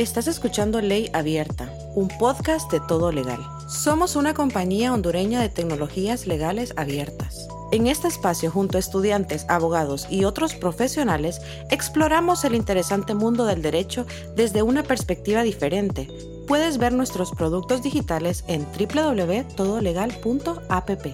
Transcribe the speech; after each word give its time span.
Estás 0.00 0.26
escuchando 0.28 0.80
Ley 0.80 1.10
Abierta, 1.12 1.70
un 1.94 2.08
podcast 2.08 2.72
de 2.72 2.80
todo 2.80 3.12
legal. 3.12 3.40
Somos 3.68 4.16
una 4.16 4.32
compañía 4.32 4.94
hondureña 4.94 5.42
de 5.42 5.50
tecnologías 5.50 6.26
legales 6.26 6.72
abiertas. 6.78 7.46
En 7.70 7.86
este 7.86 8.08
espacio, 8.08 8.50
junto 8.50 8.78
a 8.78 8.80
estudiantes, 8.80 9.44
abogados 9.50 10.06
y 10.10 10.24
otros 10.24 10.54
profesionales, 10.54 11.42
exploramos 11.70 12.46
el 12.46 12.54
interesante 12.54 13.12
mundo 13.12 13.44
del 13.44 13.60
derecho 13.60 14.06
desde 14.36 14.62
una 14.62 14.84
perspectiva 14.84 15.42
diferente. 15.42 16.08
Puedes 16.48 16.78
ver 16.78 16.94
nuestros 16.94 17.32
productos 17.32 17.82
digitales 17.82 18.42
en 18.48 18.66
www.todolegal.app. 18.78 21.06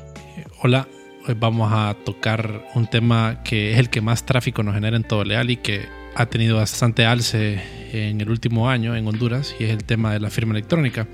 Hola, 0.63 0.87
hoy 1.27 1.35
vamos 1.35 1.73
a 1.73 1.97
tocar 2.05 2.65
un 2.77 2.87
tema 2.87 3.43
que 3.43 3.73
es 3.73 3.81
el 3.81 3.91
que 3.91 4.01
más 4.01 4.25
tráfico 4.25 4.63
nos 4.63 4.77
genera 4.77 4.97
en 4.97 5.03
todo 5.03 5.25
legal 5.25 5.51
y 5.51 5.57
que 5.57 5.89
ha 6.15 6.27
tenido 6.27 6.59
bastante 6.59 7.05
alce 7.05 7.76
en 7.93 8.21
el 8.21 8.31
último 8.31 8.69
año 8.69 8.97
en 8.97 9.07
Honduras 9.07 9.55
y 9.59 9.65
es 9.65 9.71
el 9.71 9.85
tema 9.85 10.13
de 10.13 10.21
la 10.21 10.31
firma 10.31 10.53
electrónica. 10.53 11.09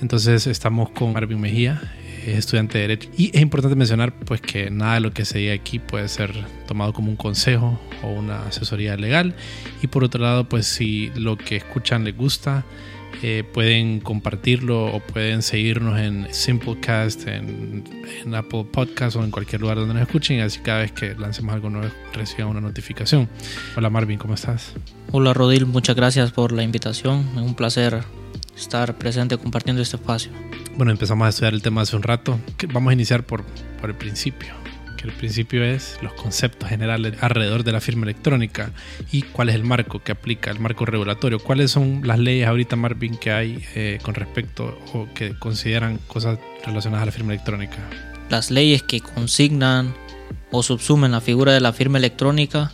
Entonces 0.00 0.46
estamos 0.46 0.90
con 0.90 1.12
Marvin 1.12 1.40
Mejía, 1.40 1.80
es 2.26 2.38
estudiante 2.38 2.78
de 2.78 2.82
Derecho. 2.82 3.10
Y 3.16 3.30
es 3.34 3.42
importante 3.42 3.76
mencionar 3.76 4.12
pues 4.12 4.40
que 4.40 4.70
nada 4.70 4.94
de 4.94 5.00
lo 5.00 5.12
que 5.12 5.24
se 5.24 5.38
diga 5.38 5.54
aquí 5.54 5.78
puede 5.78 6.08
ser 6.08 6.32
tomado 6.66 6.92
como 6.92 7.10
un 7.10 7.16
consejo 7.16 7.78
o 8.02 8.08
una 8.08 8.46
asesoría 8.46 8.96
legal. 8.96 9.34
Y 9.82 9.86
por 9.86 10.04
otro 10.04 10.22
lado, 10.22 10.48
pues 10.48 10.66
si 10.66 11.10
lo 11.14 11.36
que 11.36 11.56
escuchan 11.56 12.04
les 12.04 12.16
gusta, 12.16 12.64
eh, 13.22 13.44
pueden 13.52 14.00
compartirlo 14.00 14.86
o 14.86 15.00
pueden 15.00 15.42
seguirnos 15.42 15.98
en 15.98 16.26
Simplecast, 16.32 17.26
en, 17.26 17.84
en, 18.24 18.34
Apple 18.34 18.64
Podcast 18.70 19.16
o 19.16 19.24
en 19.24 19.30
cualquier 19.30 19.60
lugar 19.60 19.76
donde 19.76 19.94
nos 19.94 20.02
escuchen. 20.02 20.40
Así 20.40 20.60
cada 20.60 20.80
vez 20.80 20.92
que 20.92 21.14
lancemos 21.14 21.54
algo 21.54 21.70
nuevo 21.70 21.92
reciban 22.12 22.48
una 22.48 22.60
notificación. 22.60 23.28
Hola 23.76 23.90
Marvin, 23.90 24.18
¿cómo 24.18 24.34
estás? 24.34 24.72
Hola 25.12 25.34
Rodil, 25.34 25.66
muchas 25.66 25.96
gracias 25.96 26.32
por 26.32 26.52
la 26.52 26.62
invitación. 26.62 27.26
Es 27.34 27.42
un 27.42 27.54
placer 27.54 28.02
estar 28.56 28.96
presente 28.96 29.36
compartiendo 29.38 29.82
este 29.82 29.96
espacio. 29.96 30.30
Bueno, 30.76 30.92
empezamos 30.92 31.26
a 31.26 31.28
estudiar 31.28 31.54
el 31.54 31.62
tema 31.62 31.82
hace 31.82 31.96
un 31.96 32.02
rato. 32.02 32.38
Vamos 32.72 32.90
a 32.90 32.94
iniciar 32.94 33.24
por, 33.24 33.44
por 33.80 33.90
el 33.90 33.96
principio 33.96 34.60
que 35.00 35.08
el 35.08 35.14
principio 35.14 35.64
es 35.64 35.98
los 36.02 36.12
conceptos 36.12 36.68
generales 36.68 37.14
alrededor 37.22 37.64
de 37.64 37.72
la 37.72 37.80
firma 37.80 38.04
electrónica 38.04 38.70
y 39.10 39.22
cuál 39.22 39.48
es 39.48 39.54
el 39.54 39.64
marco 39.64 40.02
que 40.02 40.12
aplica, 40.12 40.50
el 40.50 40.60
marco 40.60 40.84
regulatorio. 40.84 41.38
¿Cuáles 41.38 41.70
son 41.70 42.02
las 42.04 42.18
leyes 42.18 42.46
ahorita, 42.46 42.76
Marvin, 42.76 43.16
que 43.16 43.30
hay 43.30 43.64
eh, 43.74 43.98
con 44.02 44.14
respecto 44.14 44.78
o 44.92 45.08
que 45.14 45.34
consideran 45.38 45.98
cosas 46.06 46.38
relacionadas 46.66 47.04
a 47.04 47.06
la 47.06 47.12
firma 47.12 47.32
electrónica? 47.32 47.78
Las 48.28 48.50
leyes 48.50 48.82
que 48.82 49.00
consignan 49.00 49.94
o 50.50 50.62
subsumen 50.62 51.12
la 51.12 51.22
figura 51.22 51.52
de 51.52 51.60
la 51.60 51.72
firma 51.72 51.96
electrónica 51.96 52.72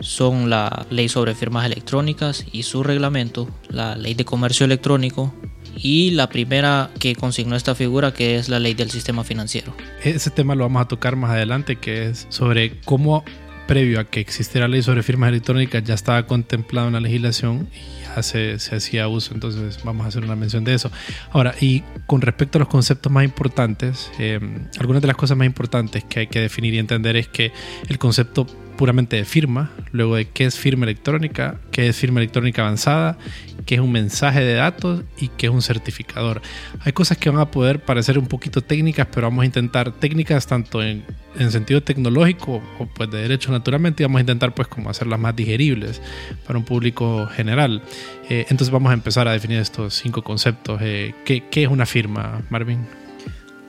son 0.00 0.50
la 0.50 0.86
ley 0.90 1.08
sobre 1.08 1.36
firmas 1.36 1.64
electrónicas 1.66 2.44
y 2.50 2.64
su 2.64 2.82
reglamento, 2.82 3.48
la 3.68 3.94
ley 3.94 4.14
de 4.14 4.24
comercio 4.24 4.66
electrónico, 4.66 5.32
y 5.76 6.10
la 6.10 6.28
primera 6.28 6.90
que 6.98 7.14
consignó 7.14 7.56
esta 7.56 7.74
figura 7.74 8.12
que 8.12 8.36
es 8.36 8.48
la 8.48 8.58
ley 8.58 8.74
del 8.74 8.90
sistema 8.90 9.24
financiero. 9.24 9.74
Ese 10.02 10.30
tema 10.30 10.54
lo 10.54 10.64
vamos 10.64 10.82
a 10.82 10.88
tocar 10.88 11.16
más 11.16 11.30
adelante 11.30 11.76
que 11.76 12.06
es 12.06 12.26
sobre 12.30 12.78
cómo 12.84 13.24
previo 13.66 14.00
a 14.00 14.04
que 14.04 14.20
existiera 14.20 14.68
ley 14.68 14.82
sobre 14.82 15.02
firmas 15.02 15.28
electrónicas 15.28 15.82
ya 15.84 15.94
estaba 15.94 16.26
contemplado 16.26 16.88
en 16.88 16.94
la 16.94 17.00
legislación 17.00 17.68
y 17.72 18.04
ya 18.04 18.22
se, 18.22 18.58
se, 18.58 18.76
hacía 18.76 19.08
uso, 19.08 19.32
entonces 19.34 19.78
vamos 19.84 20.04
a 20.04 20.08
hacer 20.08 20.24
una 20.24 20.36
mención 20.36 20.64
de 20.64 20.74
eso. 20.74 20.90
Ahora, 21.30 21.54
y 21.60 21.82
con 22.06 22.20
respecto 22.20 22.58
a 22.58 22.60
los 22.60 22.68
conceptos 22.68 23.10
más 23.10 23.24
importantes, 23.24 24.10
eh, 24.18 24.40
algunas 24.78 25.00
de 25.00 25.08
las 25.08 25.16
cosas 25.16 25.36
más 25.36 25.46
importantes 25.46 26.04
que 26.04 26.20
hay 26.20 26.26
que 26.26 26.40
definir 26.40 26.74
y 26.74 26.78
entender 26.78 27.16
es 27.16 27.28
que 27.28 27.52
el 27.88 27.98
concepto 27.98 28.46
puramente 28.76 29.16
de 29.16 29.24
firma, 29.24 29.70
luego 29.92 30.16
de 30.16 30.26
qué 30.26 30.44
es 30.44 30.58
firma 30.58 30.84
electrónica, 30.84 31.60
qué 31.70 31.88
es 31.88 31.96
firma 31.96 32.20
electrónica 32.20 32.62
avanzada, 32.62 33.18
qué 33.66 33.76
es 33.76 33.80
un 33.80 33.92
mensaje 33.92 34.40
de 34.40 34.54
datos 34.54 35.04
y 35.18 35.28
qué 35.28 35.46
es 35.46 35.52
un 35.52 35.62
certificador. 35.62 36.42
Hay 36.80 36.92
cosas 36.92 37.18
que 37.18 37.30
van 37.30 37.40
a 37.40 37.50
poder 37.50 37.84
parecer 37.84 38.18
un 38.18 38.26
poquito 38.26 38.60
técnicas, 38.62 39.06
pero 39.12 39.28
vamos 39.28 39.42
a 39.42 39.46
intentar 39.46 39.92
técnicas 39.92 40.46
tanto 40.46 40.82
en, 40.82 41.04
en 41.38 41.50
sentido 41.52 41.82
tecnológico 41.82 42.62
o 42.78 42.86
pues 42.86 43.10
de 43.10 43.22
derecho 43.22 43.52
naturalmente 43.52 44.02
y 44.02 44.04
vamos 44.04 44.18
a 44.18 44.22
intentar 44.22 44.54
pues 44.54 44.68
como 44.68 44.90
hacerlas 44.90 45.18
más 45.18 45.36
digeribles 45.36 46.02
para 46.46 46.58
un 46.58 46.64
público 46.64 47.26
general. 47.28 47.82
Eh, 48.28 48.46
entonces 48.48 48.70
vamos 48.70 48.90
a 48.90 48.94
empezar 48.94 49.28
a 49.28 49.32
definir 49.32 49.58
estos 49.58 49.94
cinco 49.94 50.22
conceptos. 50.22 50.80
Eh, 50.82 51.14
¿qué, 51.24 51.44
¿Qué 51.50 51.64
es 51.64 51.68
una 51.68 51.86
firma, 51.86 52.42
Marvin? 52.50 52.86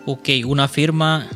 Ok, 0.05 0.29
una 0.45 0.67
firma 0.67 1.27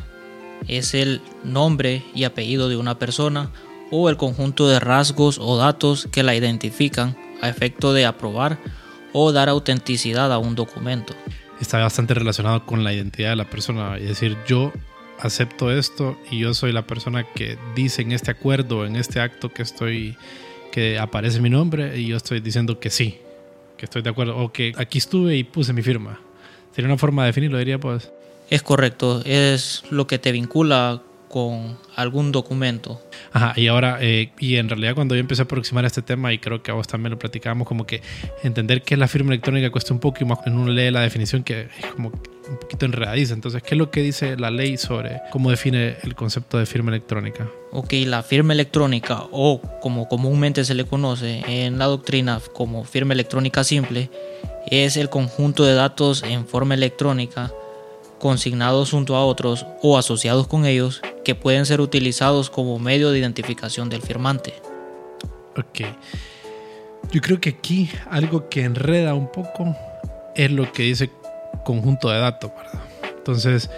es 0.66 0.94
el 0.94 1.20
nombre 1.44 2.02
y 2.14 2.24
apellido 2.24 2.68
de 2.68 2.76
una 2.76 2.98
persona 2.98 3.50
o 3.90 4.08
el 4.08 4.16
conjunto 4.16 4.68
de 4.68 4.80
rasgos 4.80 5.38
o 5.40 5.56
datos 5.56 6.08
que 6.10 6.22
la 6.22 6.34
identifican 6.34 7.16
a 7.40 7.48
efecto 7.48 7.92
de 7.92 8.06
aprobar 8.06 8.58
o 9.12 9.32
dar 9.32 9.48
autenticidad 9.48 10.32
a 10.32 10.38
un 10.38 10.54
documento. 10.54 11.14
Está 11.60 11.78
bastante 11.78 12.14
relacionado 12.14 12.64
con 12.66 12.84
la 12.84 12.92
identidad 12.92 13.30
de 13.30 13.36
la 13.36 13.50
persona, 13.50 13.96
es 13.96 14.08
decir, 14.08 14.36
yo 14.46 14.72
acepto 15.18 15.72
esto 15.72 16.16
y 16.30 16.38
yo 16.40 16.54
soy 16.54 16.72
la 16.72 16.86
persona 16.86 17.24
que 17.34 17.58
dice 17.74 18.02
en 18.02 18.12
este 18.12 18.30
acuerdo, 18.30 18.86
en 18.86 18.96
este 18.96 19.20
acto 19.20 19.48
que 19.52 19.62
estoy, 19.62 20.16
que 20.70 20.98
aparece 20.98 21.40
mi 21.40 21.50
nombre 21.50 21.98
y 21.98 22.06
yo 22.06 22.16
estoy 22.16 22.40
diciendo 22.40 22.78
que 22.78 22.90
sí, 22.90 23.18
que 23.76 23.86
estoy 23.86 24.02
de 24.02 24.10
acuerdo, 24.10 24.36
o 24.36 24.52
que 24.52 24.72
aquí 24.76 24.98
estuve 24.98 25.36
y 25.36 25.44
puse 25.44 25.72
mi 25.72 25.82
firma. 25.82 26.20
Sería 26.78 26.92
una 26.92 26.96
forma 26.96 27.24
de 27.24 27.30
definirlo, 27.30 27.58
diría 27.58 27.80
pues. 27.80 28.12
Es 28.50 28.62
correcto, 28.62 29.20
es 29.24 29.82
lo 29.90 30.06
que 30.06 30.20
te 30.20 30.30
vincula 30.30 31.02
con 31.28 31.76
algún 31.96 32.30
documento. 32.30 33.02
Ajá, 33.32 33.52
y 33.56 33.66
ahora, 33.66 33.98
eh, 34.00 34.30
y 34.38 34.58
en 34.58 34.68
realidad 34.68 34.94
cuando 34.94 35.16
yo 35.16 35.20
empecé 35.20 35.42
a 35.42 35.46
aproximar 35.46 35.84
este 35.84 36.02
tema, 36.02 36.32
y 36.32 36.38
creo 36.38 36.62
que 36.62 36.70
a 36.70 36.74
vos 36.74 36.86
también 36.86 37.10
lo 37.10 37.18
platicábamos, 37.18 37.66
como 37.66 37.84
que 37.84 38.00
entender 38.44 38.82
qué 38.82 38.94
es 38.94 39.00
la 39.00 39.08
firma 39.08 39.32
electrónica 39.32 39.70
cuesta 39.70 39.92
un 39.92 39.98
poco 39.98 40.18
y 40.20 40.24
más 40.24 40.38
uno 40.46 40.70
lee 40.70 40.92
la 40.92 41.00
definición 41.00 41.42
que 41.42 41.62
es 41.62 41.86
como 41.96 42.12
un 42.48 42.58
poquito 42.60 42.86
enredadiza. 42.86 43.34
Entonces, 43.34 43.60
¿qué 43.60 43.74
es 43.74 43.78
lo 43.78 43.90
que 43.90 44.00
dice 44.00 44.36
la 44.36 44.52
ley 44.52 44.76
sobre 44.76 45.20
cómo 45.32 45.50
define 45.50 45.96
el 46.04 46.14
concepto 46.14 46.58
de 46.58 46.66
firma 46.66 46.92
electrónica? 46.92 47.48
Ok, 47.72 47.92
la 48.06 48.22
firma 48.22 48.52
electrónica, 48.52 49.24
o 49.32 49.60
como 49.82 50.08
comúnmente 50.08 50.64
se 50.64 50.74
le 50.74 50.84
conoce 50.84 51.42
en 51.48 51.76
la 51.76 51.86
doctrina 51.86 52.40
como 52.54 52.84
firma 52.84 53.14
electrónica 53.14 53.64
simple, 53.64 54.10
es 54.70 54.96
el 54.96 55.08
conjunto 55.08 55.64
de 55.64 55.74
datos 55.74 56.22
en 56.22 56.46
forma 56.46 56.74
electrónica 56.74 57.52
consignados 58.18 58.90
junto 58.90 59.16
a 59.16 59.24
otros 59.24 59.66
o 59.82 59.96
asociados 59.96 60.46
con 60.46 60.66
ellos 60.66 61.02
que 61.24 61.34
pueden 61.34 61.66
ser 61.66 61.80
utilizados 61.80 62.50
como 62.50 62.78
medio 62.78 63.10
de 63.10 63.18
identificación 63.18 63.88
del 63.88 64.02
firmante. 64.02 64.54
Ok. 65.56 65.86
Yo 67.10 67.20
creo 67.20 67.40
que 67.40 67.50
aquí 67.50 67.88
algo 68.10 68.48
que 68.48 68.64
enreda 68.64 69.14
un 69.14 69.30
poco 69.30 69.76
es 70.34 70.50
lo 70.50 70.70
que 70.72 70.82
dice 70.82 71.10
conjunto 71.64 72.10
de 72.10 72.18
datos, 72.18 72.50
¿verdad? 72.56 72.82
Entonces 73.16 73.70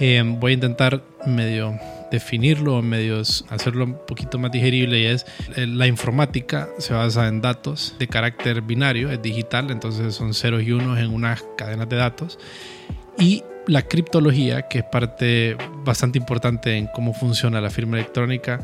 eh, 0.00 0.22
voy 0.24 0.52
a 0.52 0.54
intentar 0.54 1.02
medio 1.24 1.78
definirlo, 2.14 2.80
medio 2.82 3.20
hacerlo 3.20 3.84
un 3.84 3.98
poquito 4.06 4.38
más 4.38 4.50
digerible 4.50 5.00
y 5.00 5.04
es 5.06 5.26
eh, 5.56 5.66
la 5.66 5.86
informática 5.86 6.68
se 6.78 6.94
basa 6.94 7.28
en 7.28 7.40
datos 7.40 7.94
de 7.98 8.08
carácter 8.08 8.62
binario, 8.62 9.10
es 9.10 9.20
digital, 9.20 9.70
entonces 9.70 10.14
son 10.14 10.34
ceros 10.34 10.62
y 10.62 10.72
unos 10.72 10.98
en 10.98 11.12
unas 11.12 11.44
cadenas 11.56 11.88
de 11.88 11.96
datos. 11.96 12.38
Y 13.18 13.44
la 13.66 13.82
criptología, 13.82 14.62
que 14.68 14.78
es 14.78 14.84
parte 14.84 15.56
bastante 15.84 16.18
importante 16.18 16.76
en 16.76 16.86
cómo 16.86 17.14
funciona 17.14 17.60
la 17.60 17.70
firma 17.70 17.96
electrónica, 17.96 18.60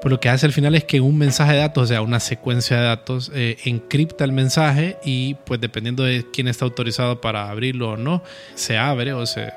pues 0.00 0.10
lo 0.10 0.20
que 0.20 0.28
hace 0.28 0.46
al 0.46 0.52
final 0.52 0.74
es 0.74 0.84
que 0.84 1.00
un 1.00 1.16
mensaje 1.16 1.52
de 1.52 1.58
datos, 1.58 1.84
o 1.84 1.86
sea, 1.86 2.02
una 2.02 2.20
secuencia 2.20 2.76
de 2.76 2.82
datos, 2.84 3.30
eh, 3.34 3.56
encripta 3.64 4.24
el 4.24 4.32
mensaje 4.32 4.98
y 5.04 5.34
pues 5.34 5.60
dependiendo 5.60 6.02
de 6.02 6.26
quién 6.32 6.48
está 6.48 6.64
autorizado 6.64 7.20
para 7.20 7.50
abrirlo 7.50 7.90
o 7.90 7.96
no, 7.96 8.22
se 8.54 8.76
abre 8.76 9.12
o 9.12 9.24
se 9.26 9.52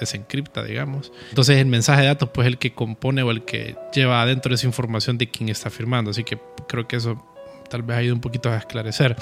desencripta, 0.00 0.64
digamos. 0.64 1.12
Entonces 1.28 1.58
el 1.58 1.66
mensaje 1.66 2.02
de 2.02 2.08
datos 2.08 2.30
pues 2.32 2.46
el 2.46 2.58
que 2.58 2.72
compone 2.74 3.22
o 3.22 3.30
el 3.30 3.44
que 3.44 3.76
lleva 3.94 4.22
adentro 4.22 4.54
esa 4.54 4.66
información 4.66 5.18
de 5.18 5.30
quién 5.30 5.48
está 5.48 5.70
firmando. 5.70 6.10
Así 6.10 6.24
que 6.24 6.38
creo 6.68 6.88
que 6.88 6.96
eso 6.96 7.24
tal 7.70 7.82
vez 7.82 7.96
ha 7.96 8.02
ido 8.02 8.14
un 8.14 8.20
poquito 8.20 8.50
a 8.50 8.56
esclarecer. 8.56 9.16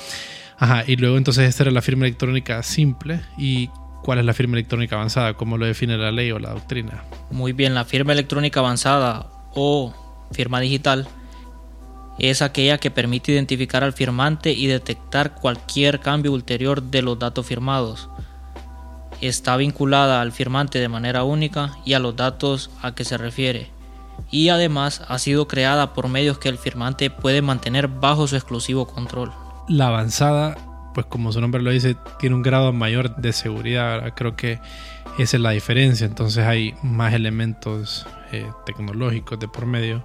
Ajá, 0.56 0.84
y 0.86 0.96
luego 0.96 1.18
entonces 1.18 1.48
esta 1.48 1.64
era 1.64 1.72
la 1.72 1.82
firma 1.82 2.06
electrónica 2.06 2.62
simple 2.62 3.20
y 3.36 3.68
¿Cuál 4.02 4.20
es 4.20 4.24
la 4.24 4.32
firma 4.32 4.54
electrónica 4.56 4.96
avanzada? 4.96 5.34
¿Cómo 5.34 5.58
lo 5.58 5.66
define 5.66 5.98
la 5.98 6.12
ley 6.12 6.30
o 6.30 6.38
la 6.38 6.50
doctrina? 6.50 7.02
Muy 7.30 7.52
bien, 7.52 7.74
la 7.74 7.84
firma 7.84 8.12
electrónica 8.12 8.60
avanzada 8.60 9.26
o 9.54 9.92
firma 10.32 10.60
digital 10.60 11.08
es 12.18 12.42
aquella 12.42 12.78
que 12.78 12.90
permite 12.90 13.32
identificar 13.32 13.84
al 13.84 13.92
firmante 13.92 14.52
y 14.52 14.66
detectar 14.66 15.34
cualquier 15.34 16.00
cambio 16.00 16.32
ulterior 16.32 16.82
de 16.82 17.02
los 17.02 17.18
datos 17.18 17.46
firmados. 17.46 18.08
Está 19.20 19.56
vinculada 19.56 20.20
al 20.20 20.32
firmante 20.32 20.78
de 20.78 20.88
manera 20.88 21.24
única 21.24 21.76
y 21.84 21.94
a 21.94 21.98
los 21.98 22.16
datos 22.16 22.70
a 22.82 22.94
que 22.94 23.04
se 23.04 23.18
refiere. 23.18 23.70
Y 24.30 24.48
además 24.48 25.02
ha 25.08 25.18
sido 25.18 25.48
creada 25.48 25.94
por 25.94 26.08
medios 26.08 26.38
que 26.38 26.48
el 26.48 26.58
firmante 26.58 27.10
puede 27.10 27.42
mantener 27.42 27.88
bajo 27.88 28.26
su 28.26 28.36
exclusivo 28.36 28.86
control. 28.86 29.32
La 29.68 29.88
avanzada 29.88 30.56
pues 30.98 31.06
como 31.06 31.30
su 31.30 31.40
nombre 31.40 31.62
lo 31.62 31.70
dice, 31.70 31.96
tiene 32.18 32.34
un 32.34 32.42
grado 32.42 32.72
mayor 32.72 33.14
de 33.14 33.32
seguridad. 33.32 34.14
Creo 34.16 34.34
que 34.34 34.58
esa 35.16 35.36
es 35.36 35.40
la 35.40 35.50
diferencia. 35.50 36.06
Entonces 36.06 36.44
hay 36.44 36.74
más 36.82 37.14
elementos 37.14 38.04
eh, 38.32 38.50
tecnológicos 38.66 39.38
de 39.38 39.46
por 39.46 39.64
medio 39.64 40.04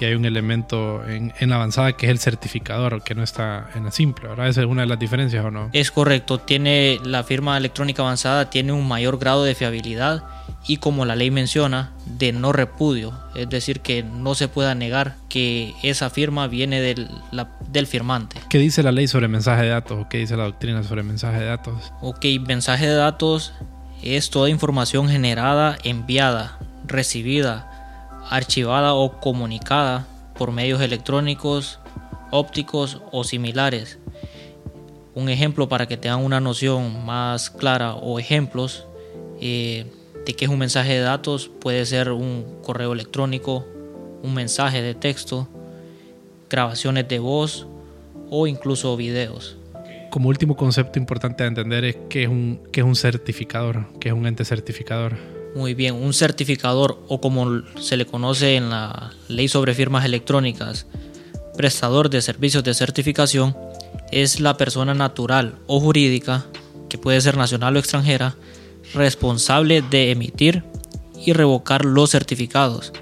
y 0.00 0.04
hay 0.04 0.14
un 0.14 0.24
elemento 0.24 1.06
en, 1.06 1.32
en, 1.38 1.50
la 1.50 1.56
avanzada 1.56 1.92
que 1.92 2.06
es 2.06 2.12
el 2.12 2.18
certificador, 2.18 3.02
que 3.02 3.14
no 3.14 3.22
está 3.22 3.68
en 3.74 3.84
la 3.84 3.90
simple, 3.90 4.28
¿verdad? 4.28 4.48
Esa 4.48 4.60
es 4.60 4.66
una 4.66 4.82
de 4.82 4.88
las 4.88 4.98
diferencias 4.98 5.44
o 5.44 5.50
no? 5.50 5.70
Es 5.72 5.90
correcto, 5.90 6.38
tiene 6.38 6.98
la 7.02 7.24
firma 7.24 7.56
electrónica 7.56 8.02
avanzada 8.02 8.50
tiene 8.50 8.72
un 8.72 8.86
mayor 8.86 9.18
grado 9.18 9.44
de 9.44 9.54
fiabilidad 9.54 10.24
y 10.66 10.78
como 10.78 11.04
la 11.04 11.16
ley 11.16 11.30
menciona, 11.30 11.92
de 12.04 12.32
no 12.32 12.52
repudio, 12.52 13.18
es 13.34 13.48
decir, 13.48 13.80
que 13.80 14.02
no 14.02 14.34
se 14.34 14.48
pueda 14.48 14.74
negar 14.74 15.16
que 15.28 15.74
esa 15.82 16.10
firma 16.10 16.46
viene 16.46 16.80
del, 16.80 17.08
la, 17.30 17.48
del 17.70 17.86
firmante. 17.86 18.40
¿Qué 18.50 18.58
dice 18.58 18.82
la 18.82 18.92
ley 18.92 19.08
sobre 19.08 19.28
mensaje 19.28 19.62
de 19.62 19.68
datos 19.68 19.98
o 20.04 20.08
qué 20.08 20.18
dice 20.18 20.36
la 20.36 20.44
doctrina 20.44 20.82
sobre 20.82 21.02
mensaje 21.02 21.40
de 21.40 21.46
datos? 21.46 21.92
Ok, 22.00 22.24
mensaje 22.46 22.86
de 22.86 22.94
datos 22.94 23.52
es 24.02 24.30
toda 24.30 24.50
información 24.50 25.08
generada, 25.08 25.78
enviada, 25.84 26.58
recibida, 26.86 27.67
archivada 28.30 28.94
o 28.94 29.20
comunicada 29.20 30.06
por 30.36 30.52
medios 30.52 30.80
electrónicos, 30.80 31.80
ópticos 32.30 33.00
o 33.12 33.24
similares. 33.24 33.98
Un 35.14 35.28
ejemplo 35.28 35.68
para 35.68 35.86
que 35.86 35.96
tengan 35.96 36.24
una 36.24 36.40
noción 36.40 37.04
más 37.04 37.50
clara 37.50 37.94
o 37.94 38.18
ejemplos 38.18 38.86
eh, 39.40 39.86
de 40.26 40.34
qué 40.34 40.44
es 40.44 40.50
un 40.50 40.58
mensaje 40.58 40.94
de 40.94 41.00
datos 41.00 41.48
puede 41.48 41.84
ser 41.86 42.12
un 42.12 42.60
correo 42.62 42.92
electrónico, 42.92 43.64
un 44.22 44.34
mensaje 44.34 44.82
de 44.82 44.94
texto, 44.94 45.48
grabaciones 46.50 47.08
de 47.08 47.18
voz 47.18 47.66
o 48.30 48.46
incluso 48.46 48.96
videos. 48.96 49.56
Como 50.10 50.28
último 50.28 50.56
concepto 50.56 50.98
importante 50.98 51.44
a 51.44 51.46
entender 51.46 51.84
es 51.84 51.96
qué 52.08 52.24
es 52.24 52.28
un, 52.28 52.60
qué 52.72 52.80
es 52.80 52.86
un 52.86 52.96
certificador, 52.96 53.86
qué 54.00 54.08
es 54.08 54.14
un 54.14 54.26
ente 54.26 54.44
certificador. 54.44 55.37
Muy 55.54 55.74
bien, 55.74 55.94
un 55.94 56.12
certificador 56.12 57.02
o 57.08 57.20
como 57.20 57.62
se 57.80 57.96
le 57.96 58.06
conoce 58.06 58.56
en 58.56 58.70
la 58.70 59.12
ley 59.28 59.48
sobre 59.48 59.74
firmas 59.74 60.04
electrónicas, 60.04 60.86
prestador 61.56 62.10
de 62.10 62.22
servicios 62.22 62.62
de 62.64 62.74
certificación, 62.74 63.56
es 64.12 64.40
la 64.40 64.56
persona 64.56 64.94
natural 64.94 65.56
o 65.66 65.80
jurídica, 65.80 66.46
que 66.88 66.98
puede 66.98 67.20
ser 67.20 67.36
nacional 67.36 67.76
o 67.76 67.78
extranjera, 67.78 68.36
responsable 68.94 69.82
de 69.82 70.10
emitir 70.10 70.64
y 71.24 71.32
revocar 71.32 71.84
los 71.84 72.10
certificados 72.10 72.92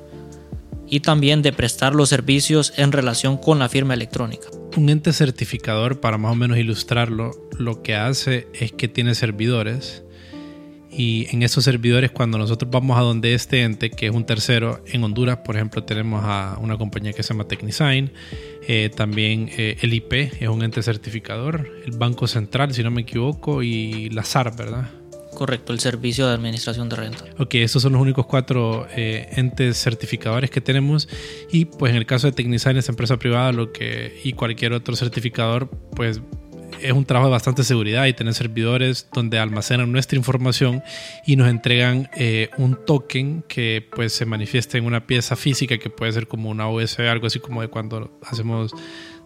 y 0.88 1.00
también 1.00 1.42
de 1.42 1.52
prestar 1.52 1.94
los 1.94 2.08
servicios 2.08 2.72
en 2.76 2.92
relación 2.92 3.36
con 3.36 3.58
la 3.58 3.68
firma 3.68 3.94
electrónica. 3.94 4.48
Un 4.76 4.88
ente 4.88 5.12
certificador, 5.12 6.00
para 6.00 6.18
más 6.18 6.32
o 6.32 6.36
menos 6.36 6.58
ilustrarlo, 6.58 7.32
lo 7.58 7.82
que 7.82 7.94
hace 7.94 8.46
es 8.54 8.72
que 8.72 8.88
tiene 8.88 9.14
servidores 9.14 10.04
y 10.96 11.26
en 11.30 11.42
esos 11.42 11.64
servidores 11.64 12.10
cuando 12.10 12.38
nosotros 12.38 12.70
vamos 12.70 12.98
a 12.98 13.02
donde 13.02 13.34
este 13.34 13.62
ente, 13.62 13.90
que 13.90 14.06
es 14.06 14.14
un 14.14 14.24
tercero, 14.24 14.82
en 14.86 15.04
Honduras, 15.04 15.38
por 15.38 15.56
ejemplo, 15.56 15.84
tenemos 15.84 16.22
a 16.24 16.56
una 16.60 16.78
compañía 16.78 17.12
que 17.12 17.22
se 17.22 17.34
llama 17.34 17.44
TechNesign, 17.44 18.12
eh, 18.66 18.90
también 18.94 19.50
eh, 19.56 19.76
el 19.82 19.92
IP 19.92 20.12
es 20.40 20.48
un 20.48 20.62
ente 20.62 20.82
certificador, 20.82 21.68
el 21.84 21.92
Banco 21.98 22.26
Central, 22.26 22.72
si 22.72 22.82
no 22.82 22.90
me 22.90 23.02
equivoco, 23.02 23.62
y 23.62 24.08
la 24.08 24.24
SAR, 24.24 24.56
¿verdad? 24.56 24.90
Correcto, 25.34 25.74
el 25.74 25.80
Servicio 25.80 26.26
de 26.26 26.32
Administración 26.32 26.88
de 26.88 26.96
Renta. 26.96 27.24
Ok, 27.38 27.56
esos 27.56 27.82
son 27.82 27.92
los 27.92 28.00
únicos 28.00 28.24
cuatro 28.24 28.88
eh, 28.96 29.28
entes 29.32 29.76
certificadores 29.76 30.50
que 30.50 30.62
tenemos 30.62 31.10
y 31.52 31.66
pues 31.66 31.90
en 31.90 31.98
el 31.98 32.06
caso 32.06 32.26
de 32.26 32.32
TechNesign, 32.32 32.78
esa 32.78 32.92
empresa 32.92 33.18
privada, 33.18 33.52
lo 33.52 33.70
que 33.70 34.18
y 34.24 34.32
cualquier 34.32 34.72
otro 34.72 34.96
certificador, 34.96 35.68
pues 35.94 36.22
es 36.80 36.92
un 36.92 37.04
trabajo 37.04 37.28
de 37.28 37.32
bastante 37.32 37.64
seguridad 37.64 38.06
y 38.06 38.12
tener 38.12 38.34
servidores 38.34 39.08
donde 39.12 39.38
almacenan 39.38 39.90
nuestra 39.92 40.16
información 40.16 40.82
y 41.26 41.36
nos 41.36 41.48
entregan 41.48 42.10
eh, 42.14 42.50
un 42.58 42.76
token 42.84 43.44
que 43.48 43.86
pues 43.94 44.12
se 44.12 44.26
manifiesta 44.26 44.78
en 44.78 44.84
una 44.84 45.06
pieza 45.06 45.36
física 45.36 45.78
que 45.78 45.90
puede 45.90 46.12
ser 46.12 46.26
como 46.26 46.50
una 46.50 46.68
USB, 46.68 47.08
algo 47.08 47.26
así 47.26 47.40
como 47.40 47.62
de 47.62 47.68
cuando 47.68 48.18
hacemos 48.22 48.72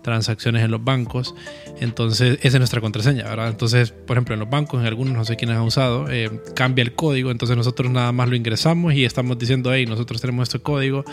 transacciones 0.02 0.64
en 0.64 0.70
los 0.70 0.82
bancos. 0.82 1.34
Entonces, 1.80 2.38
esa 2.42 2.56
es 2.56 2.58
nuestra 2.58 2.80
contraseña, 2.80 3.24
¿verdad? 3.24 3.48
Entonces, 3.48 3.90
por 3.92 4.16
ejemplo, 4.16 4.34
en 4.34 4.40
los 4.40 4.50
bancos, 4.50 4.80
en 4.80 4.86
algunos, 4.86 5.14
no 5.14 5.24
sé 5.24 5.36
quiénes 5.36 5.56
han 5.56 5.62
usado, 5.62 6.10
eh, 6.10 6.30
cambia 6.54 6.82
el 6.82 6.94
código. 6.94 7.30
Entonces, 7.30 7.56
nosotros 7.56 7.90
nada 7.90 8.12
más 8.12 8.28
lo 8.28 8.36
ingresamos 8.36 8.94
y 8.94 9.04
estamos 9.04 9.38
diciendo, 9.38 9.72
hey, 9.72 9.86
nosotros 9.86 10.20
tenemos 10.20 10.48
este 10.48 10.60
código, 10.60 11.04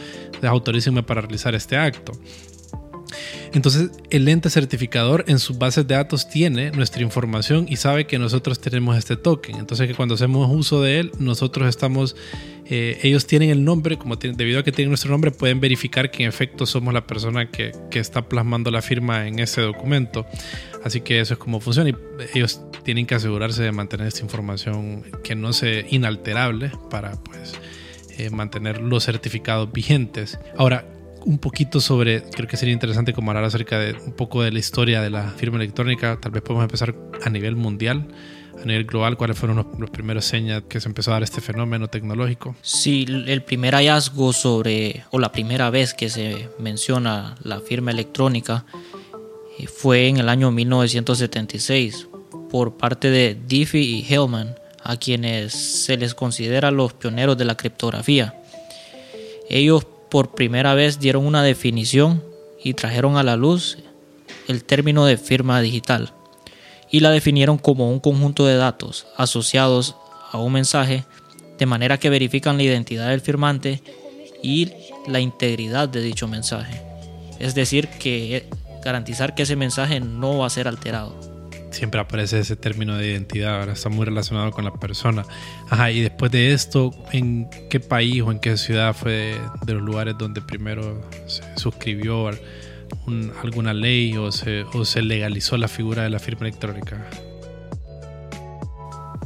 autorícenme 0.41 1.03
para 1.03 1.21
realizar 1.21 1.55
este 1.55 1.77
acto. 1.77 2.13
Entonces, 3.53 3.91
el 4.09 4.27
ente 4.27 4.49
certificador 4.49 5.25
en 5.27 5.39
sus 5.39 5.57
bases 5.57 5.87
de 5.87 5.95
datos 5.95 6.29
tiene 6.29 6.71
nuestra 6.71 7.01
información 7.01 7.65
y 7.69 7.77
sabe 7.77 8.05
que 8.07 8.19
nosotros 8.19 8.59
tenemos 8.59 8.97
este 8.97 9.15
token. 9.15 9.57
Entonces, 9.57 9.87
que 9.87 9.95
cuando 9.95 10.15
hacemos 10.15 10.49
uso 10.51 10.81
de 10.81 10.99
él, 10.99 11.11
nosotros 11.19 11.67
estamos, 11.67 12.15
eh, 12.65 12.99
ellos 13.03 13.25
tienen 13.25 13.49
el 13.49 13.63
nombre, 13.63 13.97
como 13.97 14.15
debido 14.15 14.59
a 14.59 14.63
que 14.63 14.71
tienen 14.71 14.89
nuestro 14.89 15.11
nombre, 15.11 15.31
pueden 15.31 15.59
verificar 15.59 16.11
que 16.11 16.23
en 16.23 16.29
efecto 16.29 16.65
somos 16.65 16.93
la 16.93 17.07
persona 17.07 17.49
que, 17.49 17.71
que 17.89 17.99
está 17.99 18.27
plasmando 18.27 18.71
la 18.71 18.81
firma 18.81 19.27
en 19.27 19.39
ese 19.39 19.61
documento. 19.61 20.25
Así 20.83 21.01
que 21.01 21.19
eso 21.19 21.33
es 21.33 21.39
como 21.39 21.59
funciona 21.59 21.89
y 21.89 21.95
ellos 22.33 22.61
tienen 22.83 23.05
que 23.05 23.15
asegurarse 23.15 23.63
de 23.63 23.71
mantener 23.71 24.07
esta 24.07 24.21
información 24.21 25.03
que 25.23 25.35
no 25.35 25.51
sea 25.51 25.83
inalterable 25.89 26.71
para 26.89 27.11
pues 27.23 27.55
eh, 28.17 28.29
mantener 28.29 28.81
los 28.81 29.05
certificados 29.05 29.71
vigentes. 29.71 30.39
Ahora, 30.57 30.85
un 31.27 31.39
poquito 31.39 31.81
sobre, 31.81 32.23
creo 32.23 32.47
que 32.47 32.55
sería 32.55 32.73
interesante 32.73 33.11
como 33.11 33.31
hablar 33.31 33.43
acerca 33.43 33.77
de 33.77 33.93
un 34.05 34.13
poco 34.13 34.43
de 34.43 34.51
la 34.51 34.59
historia 34.59 35.01
de 35.01 35.09
la 35.09 35.29
firma 35.31 35.57
electrónica. 35.57 36.17
Tal 36.21 36.31
vez 36.31 36.41
podemos 36.41 36.63
empezar 36.63 36.95
a 37.21 37.29
nivel 37.29 37.57
mundial, 37.57 38.07
a 38.61 38.65
nivel 38.65 38.85
global, 38.85 39.17
cuáles 39.17 39.37
fueron 39.37 39.57
los, 39.77 39.89
primeros 39.89 40.23
señas 40.23 40.63
que 40.69 40.79
se 40.79 40.87
empezó 40.87 41.11
a 41.11 41.15
dar 41.15 41.23
este 41.23 41.41
fenómeno 41.41 41.89
tecnológico. 41.89 42.55
Sí, 42.61 43.05
el 43.27 43.43
primer 43.43 43.75
hallazgo 43.75 44.31
sobre, 44.31 45.03
o 45.11 45.19
la 45.19 45.33
primera 45.33 45.69
vez 45.69 45.93
que 45.93 46.07
se 46.07 46.47
menciona 46.59 47.35
la 47.43 47.59
firma 47.59 47.91
electrónica 47.91 48.65
eh, 49.59 49.67
fue 49.67 50.07
en 50.07 50.17
el 50.17 50.29
año 50.29 50.49
1976 50.51 52.07
por 52.49 52.77
parte 52.77 53.09
de 53.09 53.37
Diffie 53.47 53.81
y 53.81 54.05
Hellman, 54.07 54.55
a 54.81 54.95
quienes 54.95 55.51
se 55.51 55.97
les 55.97 56.15
considera 56.15 56.71
los 56.71 56.93
pioneros 56.93 57.37
de 57.37 57.43
la 57.43 57.57
criptografía. 57.57 58.33
Ellos 59.49 59.85
por 60.09 60.33
primera 60.33 60.73
vez 60.73 60.99
dieron 60.99 61.25
una 61.25 61.43
definición 61.43 62.23
y 62.63 62.73
trajeron 62.73 63.17
a 63.17 63.23
la 63.23 63.35
luz 63.35 63.77
el 64.47 64.63
término 64.63 65.05
de 65.05 65.17
firma 65.17 65.61
digital 65.61 66.13
y 66.89 67.01
la 67.01 67.11
definieron 67.11 67.57
como 67.57 67.91
un 67.91 67.99
conjunto 67.99 68.45
de 68.45 68.55
datos 68.55 69.07
asociados 69.17 69.95
a 70.31 70.37
un 70.39 70.53
mensaje 70.53 71.05
de 71.57 71.65
manera 71.65 71.97
que 71.97 72.09
verifican 72.09 72.57
la 72.57 72.63
identidad 72.63 73.09
del 73.09 73.21
firmante 73.21 73.81
y 74.41 74.71
la 75.07 75.19
integridad 75.19 75.89
de 75.89 76.01
dicho 76.01 76.27
mensaje. 76.27 76.81
Es 77.39 77.55
decir, 77.55 77.87
que 77.87 78.47
garantizar 78.83 79.35
que 79.35 79.43
ese 79.43 79.55
mensaje 79.55 79.99
no 79.99 80.37
va 80.37 80.47
a 80.47 80.51
ser 80.51 80.67
alterado 80.67 81.26
siempre 81.77 82.01
aparece 82.01 82.39
ese 82.39 82.55
término 82.55 82.97
de 82.97 83.11
identidad, 83.11 83.59
ahora 83.59 83.73
está 83.73 83.89
muy 83.89 84.05
relacionado 84.05 84.51
con 84.51 84.65
la 84.65 84.73
persona. 84.73 85.25
Ajá, 85.69 85.91
y 85.91 86.01
después 86.01 86.31
de 86.31 86.51
esto, 86.53 86.91
¿en 87.11 87.49
qué 87.69 87.79
país 87.79 88.21
o 88.23 88.31
en 88.31 88.39
qué 88.39 88.57
ciudad 88.57 88.95
fue 88.95 89.39
de 89.65 89.73
los 89.73 89.83
lugares 89.83 90.15
donde 90.17 90.41
primero 90.41 91.07
se 91.27 91.43
suscribió 91.55 92.31
alguna 93.43 93.73
ley 93.73 94.17
o 94.17 94.31
se, 94.31 94.63
o 94.73 94.85
se 94.85 95.01
legalizó 95.03 95.57
la 95.57 95.67
figura 95.67 96.03
de 96.03 96.09
la 96.09 96.19
firma 96.19 96.47
electrónica? 96.47 97.07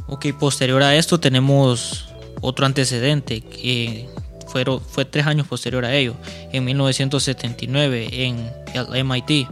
Ok, 0.08 0.26
posterior 0.38 0.82
a 0.82 0.94
esto 0.94 1.18
tenemos 1.18 2.12
otro 2.42 2.66
antecedente 2.66 3.40
que 3.40 4.08
fue 4.46 5.06
tres 5.06 5.26
años 5.26 5.46
posterior 5.46 5.86
a 5.86 5.94
ello, 5.94 6.14
en 6.52 6.66
1979 6.66 8.26
en 8.26 8.50
el 8.74 9.04
MIT 9.04 9.48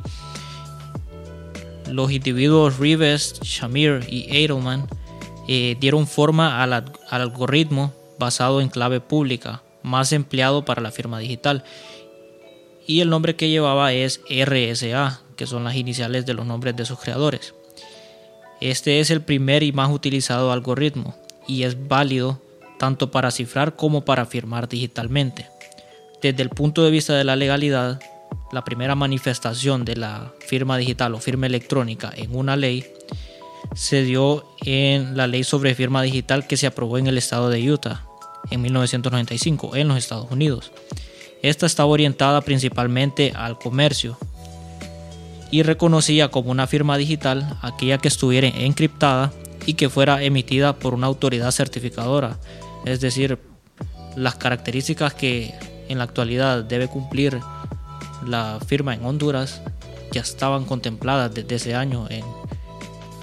los 1.93 2.13
individuos 2.13 2.79
Rives, 2.79 3.41
Shamir 3.43 4.07
y 4.09 4.27
Edelman 4.31 4.89
eh, 5.49 5.77
dieron 5.81 6.07
forma 6.07 6.63
al, 6.63 6.93
algoritmo 7.11 7.93
basado 8.19 8.61
en 8.61 8.69
clave 8.69 9.01
pública, 9.01 9.63
más 9.83 10.13
empleado 10.13 10.65
para 10.65 10.83
la 10.83 10.91
firma 10.91 11.19
digital. 11.19 11.65
Y 12.87 13.01
el 13.01 13.11
nombre 13.11 13.37
que 13.37 13.49
llevaba 13.49 13.93
es 13.93 14.21
RSA, 14.29 15.21
que 15.37 15.47
son 15.47 15.65
las 15.65 15.75
iniciales 15.75 16.27
de 16.27 16.35
los 16.35 16.47
nombres 16.47 16.77
de 16.77 16.85
sus 16.85 16.99
creadores. 16.99 17.55
Este 18.61 19.01
es 19.01 19.11
el 19.11 19.23
primer 19.23 19.63
y 19.63 19.73
más 19.73 19.91
utilizado 19.91 20.53
algoritmo 20.53 21.15
y 21.49 21.63
es 21.63 21.89
válido 21.89 22.41
tanto 22.79 23.11
para 23.11 23.31
cifrar 23.31 23.75
como 23.75 24.05
para 24.05 24.27
firmar 24.27 24.69
digitalmente. 24.69 25.47
Desde 26.21 26.43
el 26.43 26.51
punto 26.51 26.85
de 26.85 26.91
vista 26.91 27.15
de 27.15 27.25
la 27.25 27.37
legalidad, 27.37 28.01
la 28.53 28.65
primera 28.65 28.95
manifestación 28.95 29.85
de 29.85 29.97
la 29.97 30.33
firma 30.41 30.77
digital 30.77 31.15
o 31.15 31.19
firma 31.19 31.47
electrónica 31.47 32.13
en 32.15 32.35
una 32.35 32.57
ley 32.57 32.85
se 33.75 34.03
dio 34.03 34.45
en 34.65 35.17
la 35.17 35.27
ley 35.27 35.45
sobre 35.45 35.75
firma 35.75 36.03
digital 36.03 36.47
que 36.47 36.57
se 36.57 36.67
aprobó 36.67 36.99
en 36.99 37.07
el 37.07 37.19
estado 37.19 37.49
de 37.49 37.71
Utah 37.71 38.05
en 38.51 38.63
1995 38.63 39.77
en 39.77 39.89
los 39.89 39.99
Estados 39.99 40.31
Unidos. 40.31 40.73
Esta 41.43 41.67
estaba 41.67 41.89
orientada 41.89 42.41
principalmente 42.41 43.33
al 43.35 43.59
comercio 43.59 44.19
y 45.51 45.63
reconocía 45.63 46.29
como 46.29 46.51
una 46.51 46.67
firma 46.67 46.97
digital 46.97 47.59
aquella 47.63 47.99
que 47.99 48.09
estuviera 48.09 48.49
encriptada 48.49 49.33
y 49.67 49.75
que 49.75 49.89
fuera 49.89 50.23
emitida 50.23 50.75
por 50.75 50.95
una 50.95 51.07
autoridad 51.07 51.51
certificadora, 51.51 52.39
es 52.85 53.01
decir, 53.01 53.39
las 54.17 54.35
características 54.37 55.15
que 55.15 55.55
en 55.89 55.99
la 55.99 56.05
actualidad 56.05 56.65
debe 56.65 56.89
cumplir 56.89 57.41
la 58.27 58.59
firma 58.67 58.95
en 58.95 59.05
Honduras 59.05 59.63
ya 60.13 60.21
estaban 60.21 60.65
contempladas 60.65 61.35
desde 61.35 61.55
ese 61.55 61.75
año 61.75 62.07
en, 62.11 62.25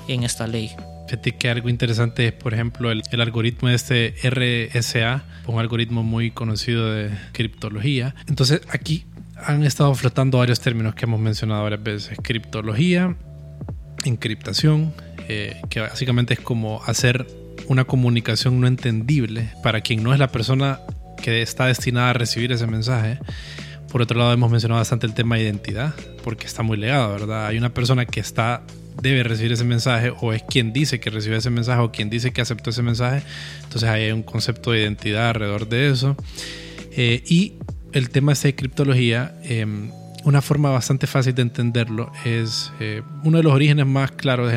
en 0.08 0.24
esta 0.24 0.48
ley. 0.48 0.72
Fíjate 1.08 1.36
que 1.36 1.50
algo 1.50 1.70
interesante 1.70 2.28
es, 2.28 2.34
por 2.34 2.54
ejemplo, 2.54 2.92
el, 2.92 3.02
el, 3.12 3.22
algoritmo 3.22 3.70
este 3.70 4.14
RSA, 4.24 5.24
un 5.46 5.60
algoritmo 5.60 6.04
muy 6.04 6.32
conocido 6.32 6.92
de 6.92 7.12
criptología. 7.32 8.14
Entonces, 8.28 8.62
aquí 8.70 9.06
han 9.38 9.64
estado 9.64 9.94
flotando 9.96 10.40
varios 10.40 10.60
términos 10.60 10.96
que 10.96 11.06
hemos 11.06 11.20
mencionado 11.20 11.64
varias 11.64 11.84
veces. 11.84 12.18
Criptología, 12.22 13.16
encriptación, 14.04 14.94
eh, 15.30 15.62
que 15.70 15.82
básicamente 15.82 16.34
es 16.34 16.40
como 16.40 16.84
hacer 16.84 17.28
una 17.68 17.86
comunicación 17.86 18.60
no 18.62 18.68
entendible 18.68 19.50
para 19.64 19.82
quien 19.82 20.04
no 20.04 20.14
es 20.14 20.20
la 20.20 20.28
persona 20.28 20.80
que 21.22 21.42
está 21.42 21.66
destinada 21.66 22.12
a 22.12 22.14
recibir 22.14 22.52
ese 22.52 22.68
mensaje. 22.68 23.20
Por 23.92 24.02
otro 24.02 24.18
lado, 24.18 24.34
hemos 24.34 24.52
mencionado 24.52 24.80
bastante 24.80 25.08
el 25.08 25.14
tema 25.14 25.36
de 25.36 25.44
identidad, 25.44 25.94
porque 26.24 26.46
está 26.46 26.64
muy 26.64 26.78
legado, 26.78 27.12
¿verdad? 27.12 27.48
Hay 27.48 27.58
una 27.58 27.74
persona 27.74 28.06
que 28.06 28.20
está 28.20 28.64
debe 29.02 29.22
recibir 29.22 29.52
ese 29.52 29.64
mensaje 29.64 30.12
o 30.22 30.34
es 30.34 30.42
quien 30.42 30.74
dice 30.74 31.00
que 31.00 31.12
recibe 31.12 31.38
ese 31.38 31.52
mensaje 31.52 31.80
o 31.82 31.92
quien 31.92 32.10
dice 32.10 32.32
que 32.32 32.42
aceptó 32.42 32.72
ese 32.72 32.82
mensaje. 32.82 33.22
Entonces 33.64 33.88
hay 33.88 34.12
un 34.12 34.24
concepto 34.24 34.72
de 34.72 34.82
identidad 34.82 35.30
alrededor 35.30 35.70
de 35.70 35.90
eso. 35.90 36.18
Eh, 36.92 37.24
y 37.28 37.54
el 37.94 38.10
tema 38.10 38.34
de 38.34 38.56
criptología, 38.56 39.36
eh, 39.44 39.66
una 40.28 40.42
forma 40.42 40.70
bastante 40.70 41.08
fácil 41.08 41.36
de 41.36 41.42
entenderlo 41.42 42.12
es 42.26 42.74
eh, 42.82 43.02
uno 43.24 43.38
de 43.38 43.44
los 43.44 43.54
orígenes 43.54 43.86
más 43.86 44.12
claros 44.12 44.52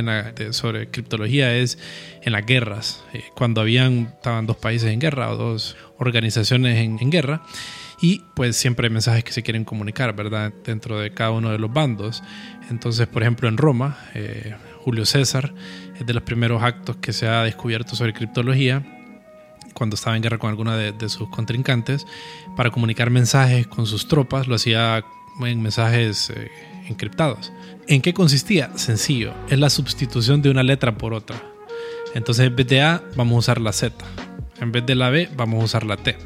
sobre 0.50 0.90
criptología 0.90 1.54
es 1.54 1.78
en 2.22 2.32
las 2.32 2.44
guerras, 2.44 3.04
eh, 3.12 3.22
cuando 3.36 3.60
habían 3.60 4.12
estaban 4.16 4.46
dos 4.46 4.56
países 4.56 4.90
en 4.90 4.98
guerra 4.98 5.30
o 5.30 5.36
dos 5.36 5.76
organizaciones 5.98 6.78
en, 6.78 7.10
guerra 7.10 7.42
y 8.00 8.22
pues 8.34 8.56
siempre 8.56 8.86
hay 8.86 8.92
mensajes 8.92 9.24
que 9.24 9.32
se 9.32 9.42
quieren 9.42 9.64
comunicar, 9.64 10.14
¿verdad? 10.14 10.52
Dentro 10.64 10.98
de 10.98 11.12
cada 11.12 11.32
uno 11.32 11.50
de 11.50 11.58
los 11.58 11.72
bandos. 11.72 12.22
Entonces, 12.70 13.06
por 13.06 13.22
ejemplo, 13.22 13.48
en 13.48 13.56
Roma, 13.56 13.98
eh, 14.14 14.54
Julio 14.84 15.04
César 15.04 15.52
es 15.98 16.06
de 16.06 16.14
los 16.14 16.22
primeros 16.22 16.62
actos 16.62 16.96
que 16.96 17.12
se 17.12 17.28
ha 17.28 17.42
descubierto 17.42 17.94
sobre 17.96 18.14
criptología 18.14 18.82
cuando 19.74 19.94
estaba 19.94 20.16
en 20.16 20.22
guerra 20.22 20.38
con 20.38 20.50
alguna 20.50 20.76
de, 20.76 21.08
sus 21.08 21.28
contrincantes 21.28 22.06
para 22.56 22.70
comunicar 22.70 23.10
mensajes 23.10 23.66
con 23.66 23.86
sus 23.86 24.08
tropas, 24.08 24.46
lo 24.46 24.56
hacía 24.56 25.04
en 25.40 25.62
mensajes 25.62 26.30
eh, 26.30 26.50
encriptados. 26.88 27.52
¿En 27.86 28.02
qué 28.02 28.12
consistía? 28.12 28.76
Sencillo, 28.76 29.32
es 29.48 29.58
la 29.58 29.70
sustitución 29.70 30.42
de 30.42 30.50
una 30.50 30.62
letra 30.62 30.96
por 30.96 31.14
otra. 31.14 31.40
Entonces 32.14 32.46
en 32.46 32.56
vez 32.56 32.66
de 32.66 32.82
A 32.82 33.02
vamos 33.16 33.36
a 33.36 33.38
usar 33.38 33.60
la 33.60 33.72
Z, 33.72 34.04
en 34.60 34.72
vez 34.72 34.84
de 34.84 34.94
la 34.94 35.10
B 35.10 35.30
vamos 35.36 35.62
a 35.62 35.64
usar 35.64 35.84
la 35.84 35.96
T. 35.96 36.16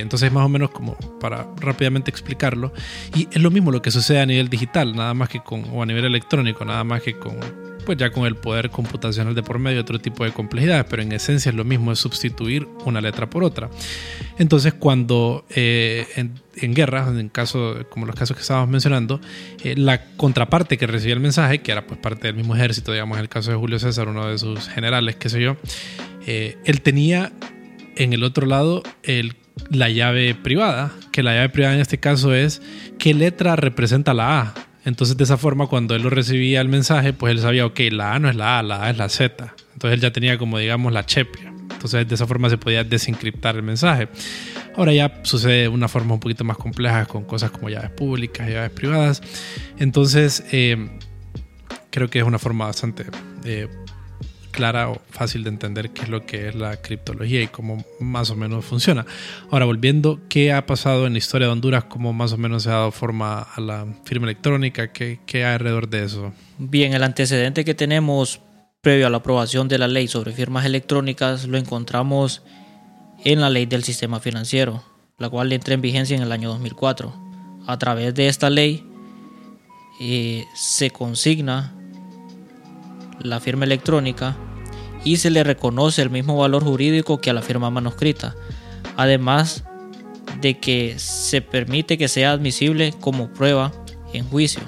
Entonces 0.00 0.32
más 0.32 0.44
o 0.44 0.48
menos 0.48 0.70
como 0.70 0.96
para 1.20 1.46
rápidamente 1.60 2.10
explicarlo. 2.10 2.72
Y 3.14 3.28
es 3.30 3.40
lo 3.40 3.50
mismo 3.50 3.70
lo 3.70 3.82
que 3.82 3.90
sucede 3.90 4.20
a 4.20 4.26
nivel 4.26 4.48
digital, 4.48 4.94
nada 4.94 5.14
más 5.14 5.28
que 5.28 5.40
con, 5.40 5.64
o 5.72 5.82
a 5.82 5.86
nivel 5.86 6.04
electrónico, 6.04 6.64
nada 6.64 6.84
más 6.84 7.02
que 7.02 7.18
con 7.18 7.36
pues 7.84 7.98
ya 7.98 8.10
con 8.10 8.26
el 8.26 8.34
poder 8.34 8.70
computacional 8.70 9.34
de 9.34 9.42
por 9.42 9.58
medio, 9.58 9.80
otro 9.80 9.98
tipo 9.98 10.24
de 10.24 10.32
complejidades, 10.32 10.86
pero 10.88 11.02
en 11.02 11.12
esencia 11.12 11.50
es 11.50 11.54
lo 11.54 11.64
mismo, 11.64 11.92
es 11.92 11.98
sustituir 11.98 12.66
una 12.84 13.00
letra 13.00 13.28
por 13.28 13.44
otra. 13.44 13.70
Entonces, 14.38 14.74
cuando 14.74 15.44
eh, 15.50 16.06
en, 16.16 16.40
en, 16.56 16.74
guerra, 16.74 17.06
en 17.08 17.28
caso, 17.28 17.76
como 17.90 18.06
los 18.06 18.16
casos 18.16 18.36
que 18.36 18.40
estábamos 18.40 18.70
mencionando, 18.70 19.20
eh, 19.62 19.74
la 19.76 20.06
contraparte 20.16 20.78
que 20.78 20.86
recibía 20.86 21.14
el 21.14 21.20
mensaje, 21.20 21.60
que 21.60 21.72
era 21.72 21.86
pues 21.86 22.00
parte 22.00 22.26
del 22.26 22.36
mismo 22.36 22.56
ejército, 22.56 22.92
digamos, 22.92 23.18
en 23.18 23.22
el 23.22 23.28
caso 23.28 23.50
de 23.50 23.56
Julio 23.56 23.78
César, 23.78 24.08
uno 24.08 24.28
de 24.28 24.38
sus 24.38 24.68
generales, 24.68 25.16
qué 25.16 25.28
sé 25.28 25.40
yo, 25.40 25.56
eh, 26.26 26.56
él 26.64 26.80
tenía 26.80 27.32
en 27.96 28.12
el 28.12 28.24
otro 28.24 28.46
lado 28.46 28.82
el 29.02 29.36
la 29.70 29.88
llave 29.88 30.34
privada, 30.34 30.92
que 31.12 31.22
la 31.22 31.34
llave 31.34 31.48
privada 31.48 31.74
en 31.74 31.80
este 31.80 31.98
caso 31.98 32.34
es 32.34 32.62
qué 32.98 33.14
letra 33.14 33.56
representa 33.56 34.14
la 34.14 34.40
A. 34.40 34.54
Entonces, 34.84 35.16
de 35.16 35.24
esa 35.24 35.38
forma, 35.38 35.66
cuando 35.66 35.94
él 35.94 36.02
lo 36.02 36.10
recibía 36.10 36.60
el 36.60 36.68
mensaje, 36.68 37.12
pues 37.12 37.32
él 37.32 37.40
sabía, 37.40 37.64
ok, 37.64 37.80
la 37.90 38.14
A 38.14 38.18
no 38.18 38.28
es 38.28 38.36
la 38.36 38.58
A, 38.58 38.62
la 38.62 38.84
A 38.84 38.90
es 38.90 38.98
la 38.98 39.08
Z. 39.08 39.54
Entonces, 39.72 39.94
él 39.94 40.00
ya 40.00 40.12
tenía 40.12 40.36
como, 40.36 40.58
digamos, 40.58 40.92
la 40.92 41.06
chepia. 41.06 41.54
Entonces, 41.72 42.06
de 42.06 42.14
esa 42.14 42.26
forma 42.26 42.50
se 42.50 42.58
podía 42.58 42.84
desencriptar 42.84 43.56
el 43.56 43.62
mensaje. 43.62 44.08
Ahora 44.76 44.92
ya 44.92 45.20
sucede 45.22 45.62
de 45.62 45.68
una 45.68 45.88
forma 45.88 46.14
un 46.14 46.20
poquito 46.20 46.44
más 46.44 46.56
compleja 46.56 47.06
con 47.06 47.24
cosas 47.24 47.50
como 47.50 47.70
llaves 47.70 47.90
públicas, 47.90 48.48
llaves 48.48 48.70
privadas. 48.70 49.22
Entonces, 49.78 50.44
eh, 50.52 50.98
creo 51.90 52.10
que 52.10 52.18
es 52.18 52.24
una 52.24 52.38
forma 52.38 52.66
bastante 52.66 53.04
eh, 53.44 53.68
clara 54.54 54.88
o 54.88 55.02
fácil 55.10 55.42
de 55.42 55.50
entender 55.50 55.90
qué 55.90 56.02
es 56.02 56.08
lo 56.08 56.24
que 56.24 56.48
es 56.48 56.54
la 56.54 56.76
criptología 56.76 57.42
y 57.42 57.48
cómo 57.48 57.84
más 57.98 58.30
o 58.30 58.36
menos 58.36 58.64
funciona. 58.64 59.04
Ahora, 59.50 59.64
volviendo, 59.64 60.20
¿qué 60.28 60.52
ha 60.52 60.64
pasado 60.64 61.06
en 61.06 61.12
la 61.12 61.18
historia 61.18 61.48
de 61.48 61.52
Honduras? 61.52 61.84
¿Cómo 61.84 62.12
más 62.12 62.32
o 62.32 62.38
menos 62.38 62.62
se 62.62 62.70
ha 62.70 62.74
dado 62.74 62.92
forma 62.92 63.40
a 63.42 63.60
la 63.60 63.86
firma 64.04 64.26
electrónica? 64.26 64.92
¿Qué, 64.92 65.18
qué 65.26 65.44
hay 65.44 65.54
alrededor 65.54 65.88
de 65.88 66.04
eso? 66.04 66.32
Bien, 66.58 66.94
el 66.94 67.02
antecedente 67.02 67.64
que 67.64 67.74
tenemos 67.74 68.40
previo 68.80 69.08
a 69.08 69.10
la 69.10 69.16
aprobación 69.16 69.66
de 69.66 69.78
la 69.78 69.88
ley 69.88 70.06
sobre 70.06 70.32
firmas 70.32 70.64
electrónicas 70.64 71.46
lo 71.46 71.58
encontramos 71.58 72.42
en 73.24 73.40
la 73.40 73.50
ley 73.50 73.66
del 73.66 73.82
sistema 73.82 74.20
financiero, 74.20 74.84
la 75.18 75.28
cual 75.28 75.52
entra 75.52 75.74
en 75.74 75.80
vigencia 75.80 76.16
en 76.16 76.22
el 76.22 76.30
año 76.30 76.50
2004. 76.50 77.12
A 77.66 77.78
través 77.78 78.14
de 78.14 78.28
esta 78.28 78.50
ley 78.50 78.86
eh, 80.00 80.44
se 80.54 80.90
consigna 80.90 81.74
la 83.24 83.40
firma 83.40 83.64
electrónica 83.64 84.36
y 85.02 85.16
se 85.16 85.30
le 85.30 85.42
reconoce 85.42 86.02
el 86.02 86.10
mismo 86.10 86.36
valor 86.36 86.62
jurídico 86.62 87.20
que 87.20 87.30
a 87.30 87.34
la 87.34 87.42
firma 87.42 87.70
manuscrita, 87.70 88.36
además 88.96 89.64
de 90.40 90.60
que 90.60 90.94
se 90.98 91.42
permite 91.42 91.98
que 91.98 92.08
sea 92.08 92.32
admisible 92.32 92.94
como 93.00 93.32
prueba 93.32 93.72
en 94.12 94.24
juicio. 94.28 94.62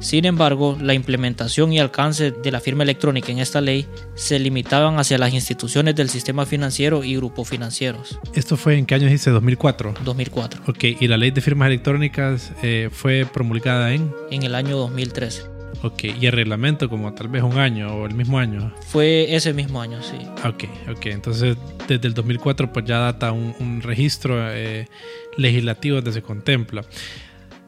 Sin 0.00 0.24
embargo, 0.24 0.76
la 0.80 0.94
implementación 0.94 1.72
y 1.72 1.78
alcance 1.78 2.32
de 2.32 2.50
la 2.50 2.58
firma 2.58 2.82
electrónica 2.82 3.30
en 3.30 3.38
esta 3.38 3.60
ley 3.60 3.86
se 4.16 4.40
limitaban 4.40 4.98
hacia 4.98 5.16
las 5.16 5.32
instituciones 5.32 5.94
del 5.94 6.08
sistema 6.08 6.44
financiero 6.44 7.04
y 7.04 7.14
grupos 7.14 7.48
financieros. 7.48 8.18
¿Esto 8.34 8.56
fue 8.56 8.76
en 8.76 8.86
qué 8.86 8.96
año 8.96 9.06
dice? 9.06 9.30
¿2004? 9.30 9.98
2004. 10.02 10.62
Ok, 10.66 10.84
¿y 10.98 11.06
la 11.06 11.16
ley 11.16 11.30
de 11.30 11.40
firmas 11.40 11.66
electrónicas 11.66 12.52
eh, 12.64 12.88
fue 12.90 13.26
promulgada 13.32 13.92
en? 13.94 14.12
En 14.32 14.42
el 14.42 14.56
año 14.56 14.76
2013. 14.76 15.51
Ok, 15.82 16.04
¿y 16.04 16.26
el 16.26 16.32
reglamento 16.32 16.88
como 16.88 17.12
tal 17.12 17.28
vez 17.28 17.42
un 17.42 17.58
año 17.58 17.92
o 17.94 18.06
el 18.06 18.14
mismo 18.14 18.38
año? 18.38 18.72
Fue 18.86 19.34
ese 19.34 19.52
mismo 19.52 19.80
año, 19.80 20.00
sí. 20.02 20.16
Ok, 20.46 20.64
ok, 20.88 21.06
entonces 21.06 21.56
desde 21.88 22.06
el 22.06 22.14
2004 22.14 22.72
pues 22.72 22.84
ya 22.84 22.98
data 22.98 23.32
un, 23.32 23.54
un 23.58 23.82
registro 23.82 24.36
eh, 24.52 24.86
legislativo 25.36 25.96
donde 25.96 26.12
se 26.12 26.22
contempla. 26.22 26.82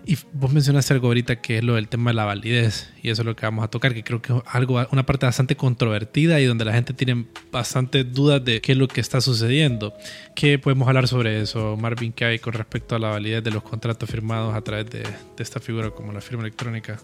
Y 0.07 0.19
vos 0.33 0.53
mencionaste 0.53 0.93
algo 0.93 1.09
ahorita 1.09 1.41
que 1.41 1.59
es 1.59 1.65
lo 1.65 1.77
del 1.77 1.89
tema 1.89 2.11
de 2.11 2.15
la 2.15 2.27
validez 2.27 2.93
y 3.03 3.09
eso 3.09 3.23
es 3.23 3.27
lo 3.27 3.35
que 3.35 3.47
vamos 3.47 3.65
a 3.65 3.69
tocar, 3.69 3.95
que 3.95 4.05
creo 4.05 4.21
que 4.21 4.35
es 4.35 4.43
algo, 4.47 4.87
una 4.93 5.07
parte 5.07 5.25
bastante 5.25 5.57
controvertida 5.57 6.41
y 6.41 6.45
donde 6.45 6.67
la 6.67 6.75
gente 6.75 6.93
tiene 6.93 7.25
bastante 7.51 8.05
dudas 8.05 8.45
de 8.45 8.61
qué 8.61 8.73
es 8.73 8.79
lo 8.79 8.87
que 8.87 9.01
está 9.01 9.23
sucediendo. 9.23 9.95
¿Qué 10.37 10.59
podemos 10.59 10.87
hablar 10.87 11.09
sobre 11.09 11.41
eso, 11.41 11.77
Marvin? 11.79 12.13
¿Qué 12.13 12.27
hay 12.27 12.39
con 12.39 12.53
respecto 12.53 12.95
a 12.95 12.99
la 12.99 13.09
validez 13.09 13.43
de 13.43 13.51
los 13.51 13.63
contratos 13.63 14.11
firmados 14.11 14.55
a 14.55 14.61
través 14.61 14.91
de, 14.91 15.01
de 15.01 15.43
esta 15.43 15.59
figura 15.59 15.91
como 15.91 16.13
la 16.13 16.21
firma 16.21 16.43
electrónica? 16.43 17.01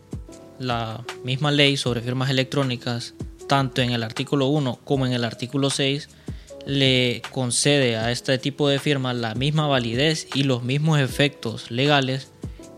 La 0.61 1.05
misma 1.25 1.51
ley 1.51 1.77
sobre 1.77 2.03
firmas 2.03 2.31
electrónicas, 2.31 3.15
tanto 3.49 3.81
en 3.83 3.91
el 3.91 4.03
artículo 4.03 4.47
1 4.47 4.81
como 4.85 5.07
en 5.07 5.13
el 5.13 5.25
artículo 5.25 5.71
6, 5.71 6.09
le 6.67 7.23
concede 7.33 7.97
a 7.97 8.13
este 8.13 8.37
tipo 8.39 8.69
de 8.69 8.79
firmas 8.79 9.17
la 9.17 9.35
misma 9.35 9.67
validez 9.67 10.29
y 10.35 10.43
los 10.43 10.63
mismos 10.63 11.01
efectos 11.01 11.71
legales 11.71 12.31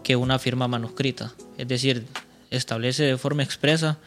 que 0.04 0.14
una 0.14 0.38
firma 0.38 0.68
manuscrita. 0.68 1.34
Es 1.58 1.66
decir, 1.66 2.06
establece 2.50 3.02
de 3.02 3.18
forma 3.18 3.42
expresa 3.42 3.98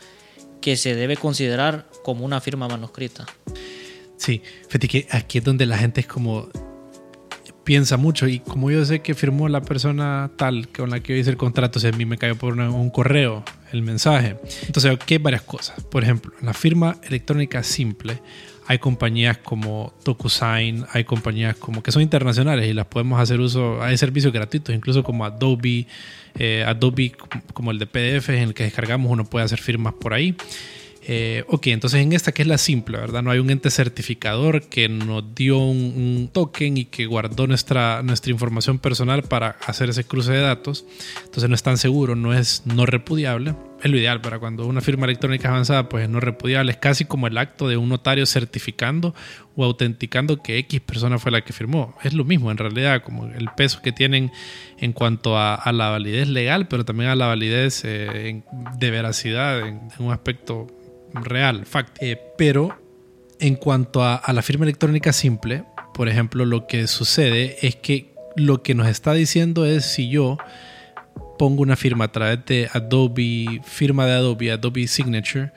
que 0.62 0.78
se 0.78 0.96
debe 0.96 1.18
considerar 1.18 1.86
como 2.04 2.24
una 2.24 2.40
firma 2.40 2.70
manuscrita. 2.70 3.26
Sí, 4.18 4.42
fíjate 4.68 4.88
que 4.88 5.08
aquí 5.12 5.40
es 5.40 5.44
donde 5.44 5.66
la 5.66 5.78
gente 5.78 6.00
es 6.00 6.08
como 6.08 6.48
piensa 7.66 7.98
mucho 7.98 8.28
y 8.28 8.40
como 8.40 8.72
yo 8.72 8.86
sé 8.86 9.02
que 9.02 9.16
firmó 9.16 9.50
la 9.50 9.62
persona 9.62 10.32
tal 10.38 10.70
con 10.70 10.92
la 10.92 11.02
que 11.02 11.18
hice 11.18 11.32
el 11.32 11.38
contrato, 11.38 11.80
o 11.80 11.82
sea, 11.82 11.90
a 11.90 11.98
mí 11.98 12.06
me 12.06 12.18
cayó 12.18 12.38
por 12.38 12.54
un 12.54 12.90
correo 12.92 13.44
mensaje. 13.82 14.38
Entonces, 14.66 14.92
aquí 14.92 15.16
hay 15.16 15.20
varias 15.20 15.44
cosas. 15.44 15.84
Por 15.84 16.04
ejemplo, 16.04 16.32
en 16.40 16.46
la 16.46 16.54
firma 16.54 16.98
electrónica 17.04 17.64
simple 17.64 18.20
hay 18.68 18.80
compañías 18.80 19.38
como 19.38 19.94
DocuSign, 20.04 20.86
hay 20.92 21.04
compañías 21.04 21.56
como 21.56 21.84
que 21.84 21.92
son 21.92 22.02
internacionales 22.02 22.68
y 22.68 22.74
las 22.74 22.88
podemos 22.88 23.20
hacer 23.20 23.40
uso, 23.40 23.82
hay 23.82 23.98
servicios 23.98 24.34
gratuitos, 24.34 24.74
incluso 24.74 25.04
como 25.04 25.24
Adobe, 25.24 25.86
eh, 26.38 26.64
Adobe 26.66 27.12
como 27.54 27.72
el 27.72 27.80
de 27.80 27.86
PDF 27.86 28.30
en 28.30 28.44
el 28.44 28.54
que 28.54 28.64
descargamos, 28.64 29.12
uno 29.12 29.26
puede 29.26 29.46
hacer 29.46 29.60
firmas 29.60 29.94
por 29.94 30.14
ahí. 30.14 30.36
Eh, 31.08 31.44
ok, 31.50 31.68
entonces 31.68 32.02
en 32.02 32.14
esta 32.14 32.32
que 32.32 32.42
es 32.42 32.48
la 32.48 32.58
simple, 32.58 32.98
¿verdad? 32.98 33.22
No 33.22 33.30
hay 33.30 33.38
un 33.38 33.52
ente 33.52 33.70
certificador 33.70 34.64
que 34.64 34.90
nos 34.90 35.36
dio 35.36 35.60
un, 35.60 36.32
token 36.34 36.78
y 36.78 36.86
que 36.86 37.06
guardó 37.06 37.46
nuestra, 37.46 38.02
nuestra 38.02 38.32
información 38.32 38.80
personal 38.80 39.22
para 39.22 39.56
hacer 39.68 39.90
ese 39.90 40.04
cruce 40.06 40.32
de 40.32 40.42
datos. 40.42 40.84
Entonces 41.24 41.48
no 41.48 41.54
es 41.54 41.62
tan 41.62 41.78
seguro, 41.78 42.16
no 42.16 42.34
es 42.34 42.64
no 42.66 42.88
repudiable. 42.88 43.54
Es 43.84 43.92
lo 43.92 43.98
ideal 43.98 44.20
para 44.20 44.40
cuando 44.40 44.66
una 44.66 44.82
firma 44.82 45.06
electrónica 45.06 45.50
avanzada, 45.50 45.90
pues 45.90 46.06
es 46.06 46.10
no 46.10 46.20
repudiable. 46.20 46.72
Es 46.72 46.78
casi 46.78 47.06
como 47.06 47.28
el 47.28 47.38
acto 47.38 47.68
de 47.68 47.78
un 47.78 47.90
notario 47.90 48.26
certificando 48.26 49.14
o 49.56 49.64
autenticando 49.64 50.42
que 50.42 50.58
X 50.58 50.82
persona 50.82 51.20
fue 51.20 51.32
la 51.32 51.42
que 51.42 51.54
firmó. 51.54 51.96
Es 52.04 52.16
lo 52.16 52.26
mismo 52.26 52.50
en 52.50 52.58
realidad, 52.58 53.04
como 53.04 53.28
el 53.28 53.48
peso 53.56 53.80
que 53.84 53.92
tienen 53.92 54.32
en 54.80 54.92
cuanto 54.92 55.38
a, 55.38 55.72
la 55.72 55.90
validez 55.90 56.30
legal, 56.30 56.68
pero 56.68 56.84
también 56.84 57.12
a 57.12 57.16
la 57.16 57.28
validez 57.28 57.84
eh, 57.86 58.42
de 58.80 58.92
veracidad 58.92 59.68
en 59.68 59.88
un 60.00 60.12
aspecto 60.12 60.66
real, 61.24 61.66
fact. 61.66 61.98
Eh, 62.02 62.20
pero 62.38 62.78
en 63.40 63.56
cuanto 63.56 64.04
a, 64.04 64.22
la 64.34 64.42
firma 64.42 64.66
electrónica 64.66 65.14
simple, 65.14 65.64
por 65.94 66.10
ejemplo, 66.10 66.46
lo 66.46 66.68
que 66.68 66.88
sucede 66.88 67.58
es 67.62 67.76
que 67.76 68.14
lo 68.36 68.64
que 68.64 68.76
nos 68.76 68.88
está 68.88 69.14
diciendo 69.14 69.66
es 69.66 69.86
si 69.86 70.10
yo 70.10 70.38
pongo 71.38 71.62
una 71.62 71.76
firma 71.76 72.06
a 72.06 72.12
través 72.12 72.46
de 72.46 72.70
Adobe, 72.74 73.62
firma 73.64 74.06
de 74.06 74.14
Adobe, 74.14 74.52
Adobe 74.52 74.88
Signature, 74.88 75.52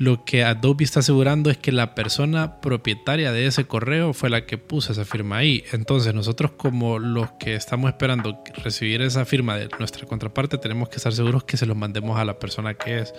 lo 0.00 0.24
que 0.24 0.44
Adobe 0.44 0.82
está 0.82 1.00
asegurando 1.00 1.50
es 1.50 1.58
que 1.58 1.72
la 1.72 1.94
persona 1.94 2.58
propietaria 2.62 3.32
de 3.32 3.44
ese 3.44 3.66
correo 3.66 4.14
fue 4.14 4.30
la 4.30 4.46
que 4.46 4.56
puso 4.56 4.92
esa 4.92 5.04
firma 5.04 5.36
ahí. 5.36 5.62
Entonces 5.72 6.14
nosotros 6.14 6.52
como 6.52 6.98
los 6.98 7.32
que 7.32 7.54
estamos 7.54 7.90
esperando 7.90 8.42
recibir 8.64 9.02
esa 9.02 9.26
firma 9.26 9.58
de 9.58 9.68
nuestra 9.78 10.06
contraparte 10.06 10.56
tenemos 10.56 10.88
que 10.88 10.96
estar 10.96 11.12
seguros 11.12 11.44
que 11.44 11.58
se 11.58 11.66
los 11.66 11.76
mandemos 11.76 12.18
a 12.18 12.24
la 12.24 12.38
persona 12.38 12.72
que 12.72 13.00
es. 13.00 13.12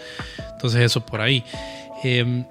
Entonces 0.53 0.81
eso 0.81 1.05
por 1.05 1.21
ahí. 1.21 1.43
Em, 2.03 2.45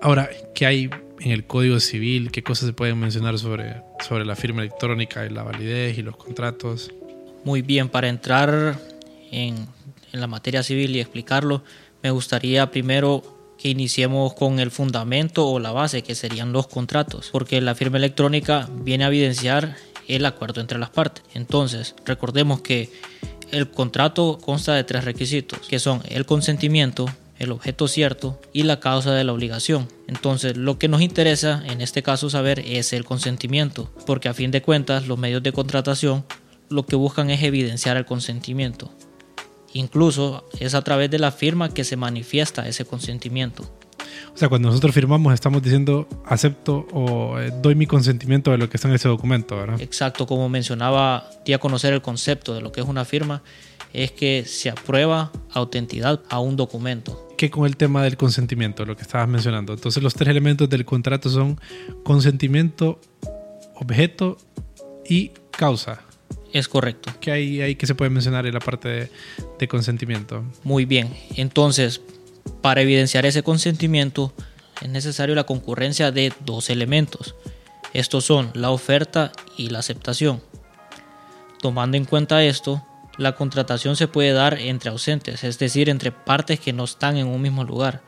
ahora, 0.00 0.30
¿qué 0.54 0.66
hay 0.66 0.90
en 1.18 1.32
el 1.32 1.44
Código 1.44 1.80
Civil? 1.80 2.30
¿Qué 2.30 2.44
cosas 2.44 2.68
se 2.68 2.72
pueden 2.72 3.00
mencionar 3.00 3.36
sobre, 3.40 3.82
sobre 4.06 4.24
la 4.24 4.36
firma 4.36 4.62
electrónica 4.62 5.26
y 5.26 5.28
la 5.28 5.42
validez 5.42 5.98
y 5.98 6.02
los 6.02 6.16
contratos? 6.16 6.92
Muy 7.42 7.62
bien, 7.62 7.88
para 7.88 8.08
entrar 8.08 8.78
en, 9.32 9.56
en 10.12 10.20
la 10.20 10.28
materia 10.28 10.62
civil 10.62 10.94
y 10.94 11.00
explicarlo, 11.00 11.64
me 12.00 12.12
gustaría 12.12 12.70
primero 12.70 13.39
que 13.60 13.68
iniciemos 13.68 14.32
con 14.32 14.58
el 14.58 14.70
fundamento 14.70 15.46
o 15.46 15.58
la 15.58 15.70
base, 15.70 16.02
que 16.02 16.14
serían 16.14 16.52
los 16.52 16.66
contratos, 16.66 17.28
porque 17.30 17.60
la 17.60 17.74
firma 17.74 17.98
electrónica 17.98 18.68
viene 18.72 19.04
a 19.04 19.08
evidenciar 19.08 19.76
el 20.08 20.24
acuerdo 20.24 20.62
entre 20.62 20.78
las 20.78 20.88
partes. 20.88 21.24
Entonces, 21.34 21.94
recordemos 22.06 22.62
que 22.62 22.90
el 23.50 23.70
contrato 23.70 24.38
consta 24.38 24.74
de 24.74 24.84
tres 24.84 25.04
requisitos, 25.04 25.58
que 25.68 25.78
son 25.78 26.00
el 26.08 26.24
consentimiento, 26.24 27.06
el 27.38 27.52
objeto 27.52 27.86
cierto 27.86 28.40
y 28.54 28.62
la 28.62 28.80
causa 28.80 29.12
de 29.12 29.24
la 29.24 29.32
obligación. 29.32 29.88
Entonces, 30.08 30.56
lo 30.56 30.78
que 30.78 30.88
nos 30.88 31.02
interesa 31.02 31.62
en 31.66 31.82
este 31.82 32.02
caso 32.02 32.30
saber 32.30 32.60
es 32.60 32.94
el 32.94 33.04
consentimiento, 33.04 33.92
porque 34.06 34.30
a 34.30 34.34
fin 34.34 34.50
de 34.50 34.62
cuentas 34.62 35.06
los 35.06 35.18
medios 35.18 35.42
de 35.42 35.52
contratación 35.52 36.24
lo 36.70 36.86
que 36.86 36.96
buscan 36.96 37.28
es 37.28 37.42
evidenciar 37.42 37.98
el 37.98 38.06
consentimiento. 38.06 38.90
Incluso 39.72 40.48
es 40.58 40.74
a 40.74 40.82
través 40.82 41.10
de 41.10 41.18
la 41.18 41.32
firma 41.32 41.68
que 41.72 41.84
se 41.84 41.96
manifiesta 41.96 42.66
ese 42.66 42.84
consentimiento. 42.84 43.64
O 44.34 44.36
sea, 44.36 44.48
cuando 44.48 44.68
nosotros 44.68 44.94
firmamos 44.94 45.34
estamos 45.34 45.62
diciendo 45.62 46.08
acepto 46.24 46.86
o 46.92 47.38
eh, 47.38 47.52
doy 47.62 47.74
mi 47.74 47.86
consentimiento 47.86 48.50
de 48.50 48.58
lo 48.58 48.68
que 48.68 48.76
está 48.76 48.88
en 48.88 48.94
ese 48.94 49.08
documento, 49.08 49.56
¿verdad? 49.56 49.80
Exacto, 49.80 50.26
como 50.26 50.48
mencionaba, 50.48 51.28
di 51.44 51.52
a 51.52 51.58
conocer 51.58 51.92
el 51.92 52.02
concepto 52.02 52.54
de 52.54 52.60
lo 52.60 52.72
que 52.72 52.80
es 52.80 52.86
una 52.86 53.04
firma, 53.04 53.42
es 53.92 54.12
que 54.12 54.44
se 54.46 54.70
aprueba 54.70 55.32
autenticidad 55.52 56.22
a 56.28 56.40
un 56.40 56.56
documento. 56.56 57.28
¿Qué 57.36 57.50
con 57.50 57.66
el 57.66 57.76
tema 57.76 58.02
del 58.02 58.16
consentimiento, 58.16 58.84
lo 58.84 58.96
que 58.96 59.02
estabas 59.02 59.28
mencionando? 59.28 59.72
Entonces 59.72 60.02
los 60.02 60.14
tres 60.14 60.28
elementos 60.28 60.68
del 60.68 60.84
contrato 60.84 61.28
son 61.28 61.60
consentimiento, 62.04 63.00
objeto 63.74 64.36
y 65.08 65.32
causa. 65.50 66.02
Es 66.52 66.68
correcto. 66.68 67.12
¿Qué 67.20 67.30
hay 67.30 67.60
ahí 67.62 67.76
que 67.76 67.86
se 67.86 67.94
puede 67.94 68.10
mencionar 68.10 68.46
en 68.46 68.54
la 68.54 68.60
parte 68.60 69.10
de, 69.58 69.68
consentimiento? 69.68 70.44
Muy 70.64 70.84
bien. 70.84 71.14
Entonces, 71.36 72.00
para 72.60 72.80
evidenciar 72.80 73.26
ese 73.26 73.42
consentimiento 73.42 74.32
es 74.82 74.88
necesario 74.88 75.34
la 75.34 75.44
concurrencia 75.44 76.10
de 76.10 76.32
dos 76.44 76.70
elementos. 76.70 77.34
Estos 77.92 78.24
son 78.24 78.50
la 78.54 78.70
oferta 78.70 79.32
y 79.56 79.68
la 79.68 79.80
aceptación. 79.80 80.42
Tomando 81.60 81.96
en 81.96 82.04
cuenta 82.04 82.42
esto, 82.42 82.84
la 83.16 83.34
contratación 83.34 83.96
se 83.96 84.08
puede 84.08 84.32
dar 84.32 84.58
entre 84.58 84.90
ausentes, 84.90 85.44
es 85.44 85.58
decir, 85.58 85.90
entre 85.90 86.10
partes 86.10 86.58
que 86.58 86.72
no 86.72 86.84
están 86.84 87.18
en 87.18 87.26
un 87.26 87.42
mismo 87.42 87.64
lugar, 87.64 88.00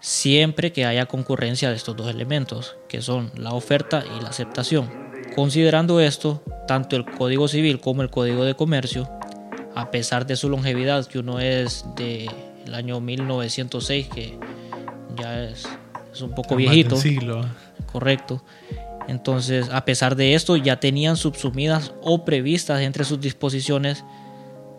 siempre 0.00 0.72
que 0.72 0.86
haya 0.86 1.06
concurrencia 1.06 1.68
de 1.70 1.76
estos 1.76 1.96
dos 1.96 2.08
elementos, 2.08 2.76
que 2.88 3.02
son 3.02 3.30
la 3.36 3.50
oferta 3.50 4.02
y 4.16 4.22
la 4.22 4.30
aceptación. 4.30 5.03
Considerando 5.34 6.00
esto, 6.00 6.42
tanto 6.66 6.96
el 6.96 7.04
Código 7.04 7.48
Civil 7.48 7.80
como 7.80 8.02
el 8.02 8.10
Código 8.10 8.44
de 8.44 8.54
Comercio, 8.54 9.08
a 9.74 9.90
pesar 9.90 10.26
de 10.26 10.36
su 10.36 10.48
longevidad, 10.48 11.06
que 11.06 11.18
uno 11.18 11.40
es 11.40 11.84
del 11.96 12.74
año 12.74 13.00
1906, 13.00 14.08
que 14.08 14.38
ya 15.16 15.44
es, 15.44 15.66
un 16.20 16.34
poco 16.34 16.54
viejito. 16.54 16.96
Siglo. 16.96 17.44
Correcto. 17.90 18.42
Entonces, 19.08 19.68
a 19.70 19.84
pesar 19.84 20.16
de 20.16 20.34
esto, 20.34 20.56
ya 20.56 20.80
tenían 20.80 21.16
subsumidas 21.16 21.92
o 22.02 22.24
previstas 22.24 22.80
entre 22.80 23.04
sus 23.04 23.20
disposiciones 23.20 24.04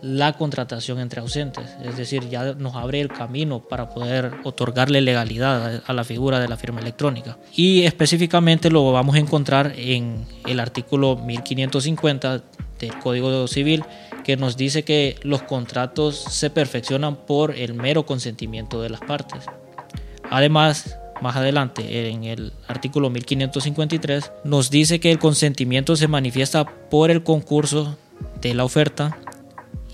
la 0.05 0.33
contratación 0.33 0.99
entre 0.99 1.19
ausentes, 1.19 1.65
es 1.83 1.97
decir, 1.97 2.29
ya 2.29 2.53
nos 2.53 2.75
abre 2.75 3.01
el 3.01 3.07
camino 3.07 3.61
para 3.61 3.89
poder 3.89 4.33
otorgarle 4.43 5.01
legalidad 5.01 5.81
a 5.83 5.93
la 5.93 6.03
figura 6.03 6.39
de 6.39 6.47
la 6.47 6.57
firma 6.57 6.79
electrónica. 6.79 7.39
Y 7.55 7.85
específicamente 7.85 8.69
lo 8.69 8.91
vamos 8.91 9.15
a 9.15 9.19
encontrar 9.19 9.73
en 9.75 10.27
el 10.45 10.59
artículo 10.59 11.15
1550 11.15 12.43
del 12.79 12.99
Código 12.99 13.47
Civil, 13.47 13.83
que 14.23 14.37
nos 14.37 14.57
dice 14.57 14.83
que 14.83 15.17
los 15.23 15.41
contratos 15.41 16.17
se 16.17 16.51
perfeccionan 16.51 17.15
por 17.15 17.55
el 17.55 17.73
mero 17.73 18.05
consentimiento 18.05 18.83
de 18.83 18.91
las 18.91 19.01
partes. 19.01 19.45
Además, 20.29 20.99
más 21.19 21.35
adelante, 21.35 22.09
en 22.11 22.25
el 22.25 22.53
artículo 22.67 23.09
1553, 23.09 24.31
nos 24.43 24.69
dice 24.69 24.99
que 24.99 25.11
el 25.11 25.17
consentimiento 25.17 25.95
se 25.95 26.07
manifiesta 26.07 26.65
por 26.91 27.09
el 27.09 27.23
concurso 27.23 27.97
de 28.39 28.53
la 28.53 28.65
oferta 28.65 29.17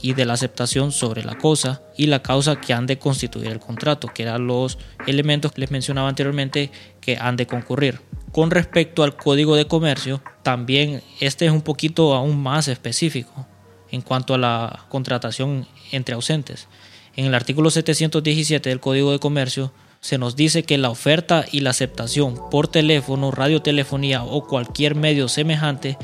y 0.01 0.13
de 0.13 0.25
la 0.25 0.33
aceptación 0.33 0.91
sobre 0.91 1.23
la 1.23 1.37
cosa 1.37 1.81
y 1.97 2.07
la 2.07 2.21
causa 2.21 2.59
que 2.59 2.73
han 2.73 2.87
de 2.87 2.97
constituir 2.97 3.47
el 3.47 3.59
contrato, 3.59 4.07
que 4.07 4.23
eran 4.23 4.47
los 4.47 4.77
elementos 5.07 5.51
que 5.51 5.61
les 5.61 5.71
mencionaba 5.71 6.09
anteriormente 6.09 6.71
que 6.99 7.17
han 7.17 7.35
de 7.35 7.47
concurrir. 7.47 8.01
Con 8.31 8.49
respecto 8.49 9.03
al 9.03 9.15
código 9.15 9.55
de 9.55 9.67
comercio, 9.67 10.21
también 10.43 11.03
este 11.19 11.45
es 11.45 11.51
un 11.51 11.61
poquito 11.61 12.13
aún 12.13 12.41
más 12.41 12.67
específico 12.67 13.45
en 13.91 14.01
cuanto 14.01 14.33
a 14.33 14.37
la 14.37 14.85
contratación 14.89 15.67
entre 15.91 16.15
ausentes. 16.15 16.67
En 17.15 17.25
el 17.25 17.35
artículo 17.35 17.69
717 17.69 18.69
del 18.69 18.79
Código 18.79 19.11
de 19.11 19.19
Comercio 19.19 19.73
se 19.99 20.17
nos 20.17 20.35
dice 20.35 20.63
que 20.63 20.77
la 20.77 20.89
oferta 20.89 21.45
y 21.51 21.59
la 21.59 21.71
aceptación 21.71 22.49
por 22.49 22.67
teléfono, 22.67 23.31
radiotelefonía 23.31 24.23
o 24.23 24.47
cualquier 24.47 24.95
medio 24.95 25.27
semejante 25.27 25.97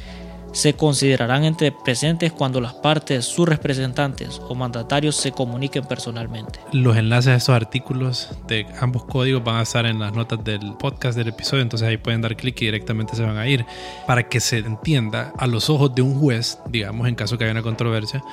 se 0.51 0.73
considerarán 0.73 1.43
entre 1.43 1.71
presentes 1.71 2.31
cuando 2.31 2.61
las 2.61 2.73
partes, 2.73 3.25
sus 3.25 3.47
representantes 3.47 4.41
o 4.47 4.55
mandatarios 4.55 5.15
se 5.15 5.31
comuniquen 5.31 5.85
personalmente. 5.85 6.59
Los 6.71 6.97
enlaces 6.97 7.33
a 7.33 7.35
esos 7.35 7.55
artículos 7.55 8.29
de 8.47 8.65
ambos 8.79 9.05
códigos 9.05 9.43
van 9.43 9.57
a 9.57 9.61
estar 9.61 9.85
en 9.85 9.99
las 9.99 10.13
notas 10.13 10.43
del 10.43 10.73
podcast 10.73 11.17
del 11.17 11.29
episodio, 11.29 11.63
entonces 11.63 11.87
ahí 11.87 11.97
pueden 11.97 12.21
dar 12.21 12.35
clic 12.35 12.61
y 12.61 12.65
directamente 12.65 13.15
se 13.15 13.23
van 13.23 13.37
a 13.37 13.47
ir 13.47 13.65
para 14.05 14.27
que 14.27 14.39
se 14.39 14.59
entienda 14.59 15.33
a 15.37 15.47
los 15.47 15.69
ojos 15.69 15.93
de 15.93 16.01
un 16.01 16.19
juez, 16.19 16.59
digamos 16.69 17.07
en 17.07 17.15
caso 17.15 17.37
que 17.37 17.43
haya 17.43 17.51
una 17.51 17.63
controversia, 17.63 18.23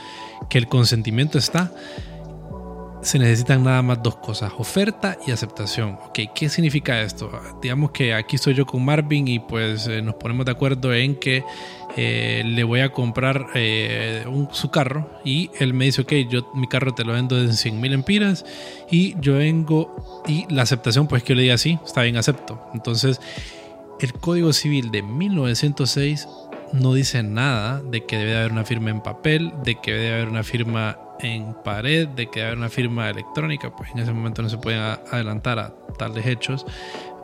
que 0.49 0.59
el 0.59 0.69
consentimiento 0.69 1.39
está 1.39 1.73
se 3.05 3.19
necesitan 3.19 3.63
nada 3.63 3.83
más 3.83 4.03
dos 4.03 4.17
cosas, 4.17 4.53
oferta 4.57 5.19
y 5.27 5.31
aceptación. 5.31 5.99
¿qué 6.13 6.49
significa 6.49 7.03
esto? 7.03 7.31
Digamos 7.61 7.91
que 7.91 8.15
aquí 8.15 8.37
estoy 8.37 8.55
yo 8.55 8.65
con 8.65 8.83
Marvin 8.83 9.29
y 9.29 9.39
pues 9.39 9.87
eh, 9.87 10.01
nos 10.01 10.15
ponemos 10.15 10.47
de 10.47 10.53
acuerdo 10.53 10.93
en 10.95 11.15
que 11.17 11.45
eh, 11.97 12.43
le 12.45 12.65
voy 12.65 12.81
a 12.81 12.91
comprar 12.91 13.47
eh, 13.55 14.25
su 14.51 14.71
carro 14.71 15.09
y 15.25 15.51
él 15.59 15.75
me 15.75 15.85
dice, 15.85 16.03
ok, 16.03 16.13
yo 16.29 16.51
mi 16.55 16.67
carro 16.67 16.93
te 16.93 17.05
lo 17.05 17.13
vendo 17.13 17.41
en 17.41 17.53
100 17.53 17.81
mil 17.81 17.93
empiras 17.93 18.45
y 18.91 19.19
yo 19.21 19.35
vengo 19.37 20.23
y 20.27 20.53
la 20.53 20.63
aceptación, 20.63 21.07
pues 21.07 21.23
que 21.23 21.31
yo 21.31 21.37
le 21.37 21.43
diga 21.43 21.59
sí, 21.59 21.79
está 21.85 22.03
bien, 22.03 22.17
acepto. 22.17 22.61
Entonces, 22.75 23.21
el 24.01 24.13
Código 24.15 24.53
Civil 24.53 24.91
de 24.91 25.03
1906 25.03 26.27
no 26.73 26.95
dice 26.95 27.23
nada 27.23 27.81
de 27.81 28.05
que 28.05 28.19
debe 28.19 28.37
haber 28.37 28.53
una 28.53 28.65
firma 28.65 28.91
en 28.91 29.01
papel, 29.01 29.53
de 29.63 29.77
que 29.77 29.93
debe 29.93 30.15
haber 30.15 30.29
una 30.29 30.43
firma 30.43 30.99
en 31.21 31.55
pared, 31.65 32.09
de 32.09 32.27
que 32.27 32.41
debe 32.41 32.49
haber 32.49 32.59
una 32.59 32.69
firma 32.71 33.09
electrónica, 33.09 33.75
pues 33.75 33.91
en 33.93 34.01
ese 34.01 34.13
momento 34.13 34.43
no 34.43 34.49
se 34.49 34.59
pueden 34.59 34.81
adelantar 34.81 35.61
a 35.61 35.75
tales 35.97 36.27
hechos 36.27 36.67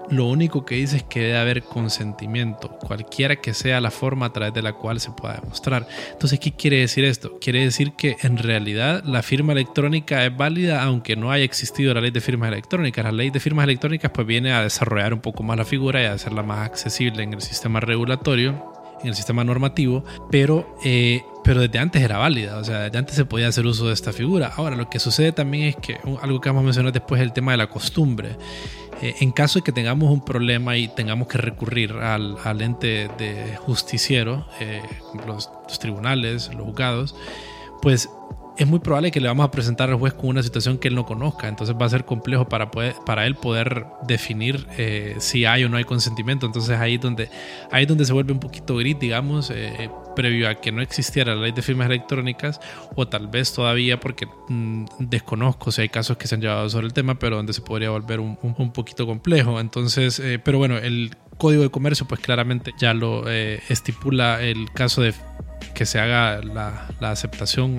lo 0.08 0.26
único 0.26 0.64
que 0.64 0.76
dice 0.76 0.98
es 0.98 1.02
que 1.04 1.20
debe 1.20 1.38
haber 1.38 1.62
consentimiento, 1.62 2.68
cualquiera 2.68 3.36
que 3.36 3.54
sea 3.54 3.80
la 3.80 3.90
forma 3.90 4.26
a 4.26 4.32
través 4.32 4.54
de 4.54 4.62
la 4.62 4.72
cual 4.72 5.00
se 5.00 5.10
pueda 5.10 5.34
demostrar. 5.34 5.86
Entonces, 6.12 6.40
¿qué 6.40 6.52
quiere 6.52 6.78
decir 6.78 7.04
esto? 7.04 7.38
Quiere 7.40 7.64
decir 7.64 7.92
que 7.92 8.16
en 8.22 8.38
realidad 8.38 9.02
la 9.04 9.22
firma 9.22 9.52
electrónica 9.52 10.24
es 10.24 10.36
válida 10.36 10.82
aunque 10.82 11.16
no 11.16 11.30
haya 11.30 11.44
existido 11.44 11.94
la 11.94 12.00
ley 12.00 12.10
de 12.10 12.20
firmas 12.20 12.48
electrónicas. 12.48 13.04
La 13.04 13.12
ley 13.12 13.30
de 13.30 13.40
firmas 13.40 13.64
electrónicas 13.64 14.10
pues 14.12 14.26
viene 14.26 14.52
a 14.52 14.62
desarrollar 14.62 15.14
un 15.14 15.20
poco 15.20 15.42
más 15.42 15.56
la 15.56 15.64
figura 15.64 16.02
y 16.02 16.06
a 16.06 16.12
hacerla 16.12 16.42
más 16.42 16.66
accesible 16.66 17.22
en 17.22 17.34
el 17.34 17.40
sistema 17.40 17.80
regulatorio 17.80 18.80
en 19.02 19.08
el 19.08 19.14
sistema 19.14 19.44
normativo, 19.44 20.04
pero, 20.30 20.76
eh, 20.84 21.22
pero 21.42 21.60
desde 21.60 21.78
antes 21.78 22.02
era 22.02 22.18
válida, 22.18 22.58
o 22.58 22.64
sea, 22.64 22.80
desde 22.80 22.98
antes 22.98 23.16
se 23.16 23.24
podía 23.24 23.48
hacer 23.48 23.66
uso 23.66 23.86
de 23.86 23.94
esta 23.94 24.12
figura. 24.12 24.52
Ahora, 24.56 24.76
lo 24.76 24.88
que 24.88 24.98
sucede 24.98 25.32
también 25.32 25.68
es 25.68 25.76
que 25.76 25.98
algo 26.22 26.40
que 26.40 26.48
vamos 26.48 26.62
a 26.62 26.64
mencionar 26.64 26.92
después 26.92 27.20
es 27.20 27.26
el 27.26 27.32
tema 27.32 27.52
de 27.52 27.58
la 27.58 27.68
costumbre. 27.68 28.36
Eh, 29.02 29.16
en 29.20 29.32
caso 29.32 29.58
de 29.58 29.62
que 29.62 29.72
tengamos 29.72 30.10
un 30.10 30.24
problema 30.24 30.76
y 30.76 30.88
tengamos 30.88 31.28
que 31.28 31.38
recurrir 31.38 31.92
al, 31.92 32.36
al 32.44 32.60
ente 32.60 33.08
de 33.18 33.56
justiciero, 33.56 34.46
eh, 34.60 34.82
los, 35.26 35.50
los, 35.68 35.78
tribunales, 35.78 36.52
los 36.54 36.66
juzgados, 36.66 37.14
pues 37.80 38.10
es 38.56 38.66
muy 38.66 38.78
probable 38.80 39.10
que 39.10 39.20
le 39.20 39.28
vamos 39.28 39.44
a 39.44 39.50
presentar 39.50 39.90
al 39.90 39.96
juez 39.96 40.12
con 40.12 40.28
una 40.28 40.42
situación 40.42 40.78
que 40.78 40.88
él 40.88 40.94
no 40.94 41.06
conozca. 41.06 41.48
Entonces 41.48 41.76
va 41.80 41.86
a 41.86 41.88
ser 41.88 42.04
complejo 42.04 42.48
para, 42.48 42.70
para 42.70 43.26
él 43.26 43.34
poder 43.34 43.86
definir 44.06 44.66
eh, 44.76 45.16
si 45.18 45.44
hay 45.44 45.64
o 45.64 45.68
no 45.68 45.76
hay 45.76 45.84
consentimiento. 45.84 46.46
Entonces 46.46 46.78
ahí 46.78 46.96
es 46.96 47.00
donde, 47.00 47.30
ahí 47.70 47.82
es 47.82 47.88
donde 47.88 48.04
se 48.04 48.12
vuelve 48.12 48.32
un 48.32 48.40
poquito 48.40 48.76
gris, 48.76 48.98
digamos, 48.98 49.50
eh, 49.50 49.90
previo 50.14 50.48
a 50.48 50.56
que 50.56 50.72
no 50.72 50.82
existiera 50.82 51.34
la 51.34 51.42
ley 51.42 51.52
de 51.52 51.62
firmas 51.62 51.86
electrónicas 51.86 52.60
o 52.96 53.08
tal 53.08 53.28
vez 53.28 53.52
todavía 53.54 53.98
porque 54.00 54.26
mm, 54.48 54.84
desconozco 54.98 55.72
si 55.72 55.82
hay 55.82 55.88
casos 55.88 56.16
que 56.16 56.26
se 56.26 56.34
han 56.34 56.40
llevado 56.40 56.68
sobre 56.68 56.86
el 56.86 56.92
tema, 56.92 57.18
pero 57.18 57.36
donde 57.36 57.52
se 57.52 57.62
podría 57.62 57.90
volver 57.90 58.20
un, 58.20 58.38
un, 58.42 58.72
poquito 58.72 59.06
complejo. 59.06 59.60
Entonces, 59.60 60.18
eh, 60.18 60.38
pero 60.38 60.58
bueno, 60.58 60.76
el 60.76 61.16
Código 61.38 61.62
de 61.62 61.70
Comercio 61.70 62.06
pues 62.06 62.20
claramente 62.20 62.72
ya 62.78 62.92
lo 62.92 63.26
estipula 63.30 64.42
el 64.42 64.70
caso 64.72 65.00
de 65.00 65.14
que 65.74 65.86
se 65.86 65.98
haga 65.98 66.42
la, 66.42 66.88
la 67.00 67.10
aceptación 67.10 67.78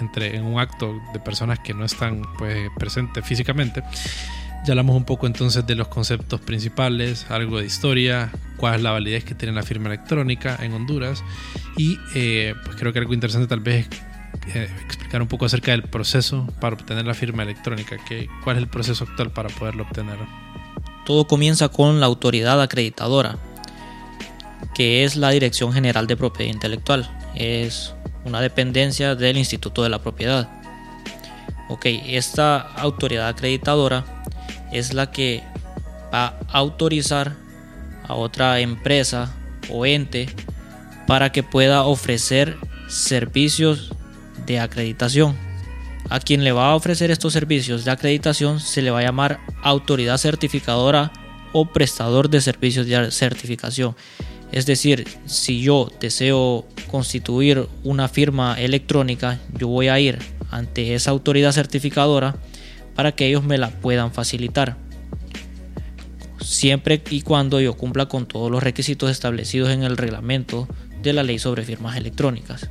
entre, 0.00 0.36
en 0.36 0.44
un 0.44 0.58
acto 0.60 1.00
de 1.12 1.20
personas 1.20 1.58
que 1.58 1.74
no 1.74 1.84
están 1.84 2.22
pues, 2.38 2.68
presentes 2.78 3.24
físicamente. 3.24 3.82
Ya 4.64 4.72
hablamos 4.72 4.96
un 4.96 5.04
poco 5.04 5.26
entonces 5.26 5.66
de 5.66 5.74
los 5.76 5.88
conceptos 5.88 6.40
principales, 6.40 7.30
algo 7.30 7.58
de 7.58 7.66
historia, 7.66 8.32
cuál 8.56 8.76
es 8.76 8.82
la 8.82 8.90
validez 8.90 9.24
que 9.24 9.34
tiene 9.34 9.54
la 9.54 9.62
firma 9.62 9.88
electrónica 9.88 10.58
en 10.60 10.72
Honduras 10.72 11.22
y 11.76 11.98
eh, 12.14 12.54
pues 12.64 12.76
creo 12.76 12.92
que 12.92 12.98
algo 12.98 13.14
interesante 13.14 13.46
tal 13.46 13.60
vez 13.60 13.88
es 14.48 14.56
eh, 14.56 14.70
explicar 14.84 15.22
un 15.22 15.28
poco 15.28 15.44
acerca 15.44 15.72
del 15.72 15.82
proceso 15.82 16.46
para 16.60 16.74
obtener 16.74 17.06
la 17.06 17.14
firma 17.14 17.42
electrónica, 17.42 17.96
que, 18.04 18.28
cuál 18.44 18.56
es 18.56 18.62
el 18.62 18.68
proceso 18.68 19.04
actual 19.04 19.30
para 19.30 19.48
poderlo 19.48 19.84
obtener. 19.84 20.18
Todo 21.04 21.26
comienza 21.26 21.68
con 21.68 22.00
la 22.00 22.06
autoridad 22.06 22.60
acreditadora, 22.60 23.38
que 24.74 25.04
es 25.04 25.16
la 25.16 25.30
Dirección 25.30 25.72
General 25.72 26.06
de 26.06 26.16
Propiedad 26.16 26.52
Intelectual. 26.52 27.08
Es 27.34 27.94
una 28.26 28.40
dependencia 28.40 29.14
del 29.14 29.36
Instituto 29.36 29.82
de 29.82 29.88
la 29.88 30.00
Propiedad. 30.00 30.48
Ok, 31.68 31.86
esta 31.86 32.58
autoridad 32.58 33.28
acreditadora 33.28 34.04
es 34.72 34.92
la 34.92 35.10
que 35.10 35.42
va 36.12 36.26
a 36.26 36.58
autorizar 36.58 37.36
a 38.06 38.14
otra 38.14 38.60
empresa 38.60 39.34
o 39.70 39.86
ente 39.86 40.28
para 41.06 41.30
que 41.30 41.42
pueda 41.42 41.82
ofrecer 41.82 42.56
servicios 42.88 43.92
de 44.44 44.60
acreditación. 44.60 45.36
A 46.08 46.20
quien 46.20 46.44
le 46.44 46.52
va 46.52 46.70
a 46.70 46.74
ofrecer 46.76 47.10
estos 47.10 47.32
servicios 47.32 47.84
de 47.84 47.90
acreditación 47.90 48.60
se 48.60 48.82
le 48.82 48.90
va 48.90 49.00
a 49.00 49.02
llamar 49.02 49.40
autoridad 49.62 50.18
certificadora 50.18 51.12
o 51.52 51.66
prestador 51.66 52.28
de 52.30 52.40
servicios 52.40 52.86
de 52.86 53.10
certificación. 53.10 53.96
Es 54.52 54.66
decir, 54.66 55.06
si 55.26 55.60
yo 55.60 55.90
deseo 56.00 56.66
constituir 56.90 57.68
una 57.84 58.08
firma 58.08 58.58
electrónica, 58.60 59.40
yo 59.58 59.68
voy 59.68 59.88
a 59.88 59.98
ir 59.98 60.18
ante 60.50 60.94
esa 60.94 61.10
autoridad 61.10 61.52
certificadora 61.52 62.36
para 62.94 63.12
que 63.12 63.26
ellos 63.26 63.44
me 63.44 63.58
la 63.58 63.70
puedan 63.70 64.12
facilitar. 64.12 64.76
Siempre 66.40 67.02
y 67.10 67.22
cuando 67.22 67.60
yo 67.60 67.74
cumpla 67.74 68.06
con 68.06 68.26
todos 68.26 68.50
los 68.50 68.62
requisitos 68.62 69.10
establecidos 69.10 69.70
en 69.70 69.82
el 69.82 69.96
reglamento 69.96 70.68
de 71.02 71.12
la 71.12 71.22
ley 71.22 71.38
sobre 71.38 71.64
firmas 71.64 71.96
electrónicas. 71.96 72.70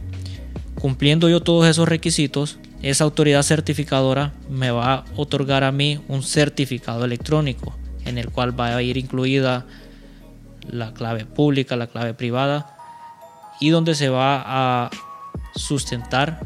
Cumpliendo 0.80 1.30
yo 1.30 1.42
todos 1.42 1.68
esos 1.68 1.88
requisitos, 1.88 2.58
esa 2.82 3.04
autoridad 3.04 3.44
certificadora 3.44 4.34
me 4.50 4.72
va 4.72 4.94
a 4.94 5.06
otorgar 5.16 5.64
a 5.64 5.72
mí 5.72 6.00
un 6.08 6.24
certificado 6.24 7.06
electrónico 7.06 7.76
en 8.06 8.18
el 8.18 8.30
cual 8.30 8.58
va 8.58 8.76
a 8.76 8.84
ir 8.84 8.98
incluida 8.98 9.66
la 10.70 10.94
clave 10.94 11.26
pública, 11.26 11.76
la 11.76 11.88
clave 11.88 12.14
privada 12.14 12.78
y 13.60 13.70
donde 13.70 13.96
se 13.96 14.10
va 14.10 14.44
a 14.46 14.90
sustentar 15.56 16.40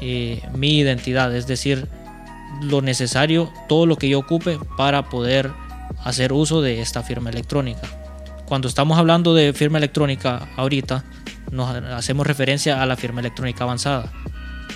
eh, 0.00 0.42
mi 0.54 0.78
identidad, 0.78 1.34
es 1.34 1.46
decir, 1.46 1.88
lo 2.62 2.82
necesario, 2.82 3.52
todo 3.68 3.86
lo 3.86 3.96
que 3.96 4.08
yo 4.08 4.18
ocupe 4.18 4.58
para 4.76 5.08
poder 5.08 5.50
hacer 6.04 6.32
uso 6.32 6.60
de 6.60 6.80
esta 6.80 7.02
firma 7.02 7.30
electrónica. 7.30 7.86
Cuando 8.46 8.68
estamos 8.68 8.98
hablando 8.98 9.34
de 9.34 9.52
firma 9.52 9.78
electrónica 9.78 10.48
ahorita, 10.56 11.04
nos 11.50 11.70
hacemos 11.70 12.26
referencia 12.26 12.82
a 12.82 12.86
la 12.86 12.96
firma 12.96 13.20
electrónica 13.20 13.64
avanzada 13.64 14.10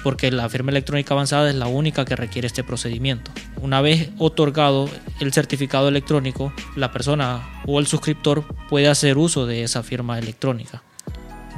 porque 0.03 0.31
la 0.31 0.49
firma 0.49 0.71
electrónica 0.71 1.15
avanzada 1.15 1.49
es 1.49 1.55
la 1.55 1.67
única 1.67 2.05
que 2.05 2.17
requiere 2.17 2.47
este 2.47 2.65
procedimiento. 2.65 3.31
Una 3.61 3.81
vez 3.81 4.11
otorgado 4.19 4.89
el 5.21 5.33
certificado 5.33 5.89
electrónico, 5.89 6.53
la 6.77 6.93
persona 6.93 7.63
o 7.67 7.79
el 7.79 7.87
suscriptor 7.87 8.45
puede 8.69 8.89
hacer 8.89 9.19
uso 9.19 9.47
de 9.47 9.63
esa 9.63 9.83
firma 9.83 10.19
electrónica. 10.19 10.83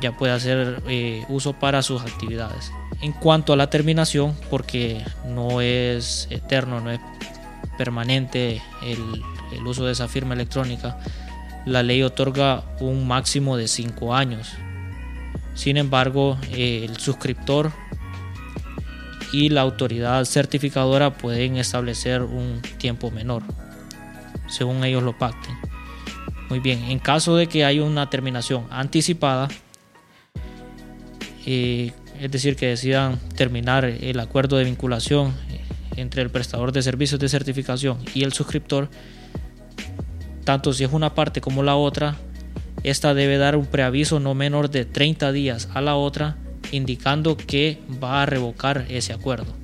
Ya 0.01 0.17
puede 0.17 0.33
hacer 0.33 0.83
eh, 0.89 1.25
uso 1.29 1.55
para 1.55 1.83
sus 1.83 2.03
actividades. 2.03 2.71
En 3.01 3.13
cuanto 3.13 3.53
a 3.53 3.57
la 3.57 3.71
terminación, 3.71 4.35
porque 4.51 5.03
no 5.27 5.61
es 5.61 6.27
eterno, 6.31 6.81
no 6.81 6.91
es 6.91 7.01
permanente 7.79 8.63
el, 8.83 9.23
el 9.53 9.67
uso 9.67 9.87
de 9.87 9.93
esa 9.93 10.09
firma 10.09 10.35
electrónica, 10.35 10.99
la 11.65 11.83
ley 11.83 12.03
otorga 12.03 12.65
un 12.81 13.07
máximo 13.07 13.57
de 13.57 13.69
5 13.69 14.15
años. 14.15 14.53
Sin 15.55 15.77
embargo, 15.77 16.37
eh, 16.53 16.85
el 16.89 16.99
suscriptor 16.99 17.73
y 19.35 19.49
la 19.49 19.63
autoridad 19.63 20.25
certificadora 20.27 21.19
pueden 21.19 21.57
establecer 21.57 22.23
un 22.23 22.63
tiempo 22.79 23.11
menor, 23.11 23.43
según 24.47 24.85
ellos 24.85 25.03
lo 25.03 25.19
pacten. 25.19 25.57
Muy 26.49 26.61
bien, 26.61 26.85
en 26.85 27.01
caso 27.01 27.35
de 27.35 27.49
que 27.49 27.65
haya 27.65 27.83
una 27.83 28.09
terminación 28.09 28.69
anticipada, 28.71 29.49
eh, 31.47 31.91
es 32.21 32.31
decir, 32.31 32.55
que 32.55 32.69
decidan 32.69 33.19
terminar 33.35 33.85
el 33.85 34.21
acuerdo 34.21 34.57
de 34.57 34.67
vinculación 34.67 35.35
entre 35.97 36.23
el 36.23 36.31
prestador 36.31 36.71
de 36.71 36.83
servicios 36.83 37.19
de 37.19 37.29
certificación 37.29 37.99
y 38.15 38.23
el 38.23 38.33
suscriptor, 38.33 38.89
tanto 40.45 40.73
si 40.73 40.85
es 40.85 40.93
una 40.93 41.13
parte 41.17 41.41
como 41.41 41.65
la 41.65 41.75
otra, 41.75 42.15
esta 42.85 43.15
debe 43.15 43.37
dar 43.39 43.57
un 43.57 43.67
preaviso 43.67 44.21
no 44.21 44.35
menor 44.35 44.71
de 44.71 44.85
30 44.85 45.33
días 45.33 45.69
a 45.75 45.81
la 45.81 45.97
otra 45.97 46.37
indicando 46.73 47.37
que 47.37 47.79
va 48.03 48.23
a 48.23 48.27
revocar 48.27 48.87
ese 48.89 49.13
acuerdo. 49.13 49.55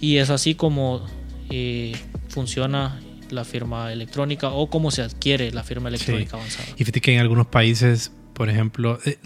Y 0.00 0.18
es 0.18 0.30
así 0.30 0.54
como 0.54 1.06
eh, 1.50 1.96
funciona 2.28 3.00
la 3.30 3.44
firma 3.44 3.92
electrónica 3.92 4.48
o 4.48 4.70
cómo 4.70 4.90
se 4.90 5.02
adquiere 5.02 5.50
la 5.50 5.62
firma 5.62 5.88
electrónica 5.88 6.36
avanzada. 6.36 6.66
Y 6.76 6.78
fíjate 6.78 7.00
que 7.00 7.14
en 7.14 7.20
algunos 7.20 7.46
países, 7.46 8.12
por 8.32 8.48
ejemplo, 8.48 8.98
eh, 9.04 9.18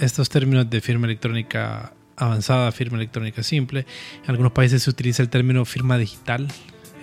estos 0.00 0.28
términos 0.28 0.68
de 0.68 0.80
firma 0.80 1.06
electrónica 1.06 1.92
avanzada, 2.16 2.72
firma 2.72 2.96
electrónica 2.96 3.42
simple, 3.42 3.86
en 4.24 4.30
algunos 4.30 4.52
países 4.52 4.82
se 4.82 4.90
utiliza 4.90 5.22
el 5.22 5.28
término 5.28 5.64
firma 5.64 5.98
digital 5.98 6.48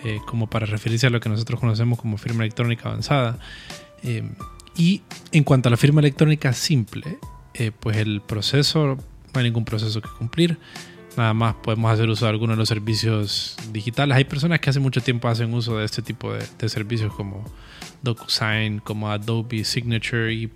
eh, 0.04 0.20
como 0.26 0.50
para 0.50 0.66
referirse 0.66 1.08
a 1.08 1.10
lo 1.10 1.20
que 1.20 1.30
nosotros 1.30 1.60
conocemos 1.60 2.00
como 2.00 2.18
firma 2.18 2.44
electrónica 2.44 2.90
avanzada. 2.90 3.40
y 4.76 5.02
en 5.32 5.44
cuanto 5.44 5.70
a 5.70 5.72
la 5.72 5.78
firma 5.78 6.02
electrónica 6.02 6.52
simple, 6.52 7.20
eh, 7.54 7.72
pues 7.78 7.98
el 7.98 8.22
proceso, 8.22 8.96
no 8.96 9.39
hay 9.39 9.44
ningún 9.44 9.66
proceso 9.66 10.02
que 10.02 10.10
cumplir. 10.18 10.58
Nada 11.16 11.34
más 11.34 11.56
podemos 11.56 11.92
hacer 11.92 12.10
uso 12.10 12.26
de 12.26 12.32
algunos 12.32 12.56
de 12.56 12.62
los 12.62 12.70
servicios 12.70 13.56
digitales. 13.72 14.18
Hay 14.18 14.24
personas 14.24 14.60
que 14.60 14.70
hace 14.70 14.80
mucho 14.80 15.02
tiempo 15.02 15.28
hacen 15.28 15.54
uso 15.54 15.78
de 15.78 15.86
este 15.86 16.02
tipo 16.02 16.34
de, 16.34 16.44
de 16.58 16.70
servicios 16.70 17.13
como 17.13 17.44
DocuSign, 18.02 18.80
como 18.80 19.12
Adobe 19.12 19.63
Signature 19.63 20.34
y 20.34 20.50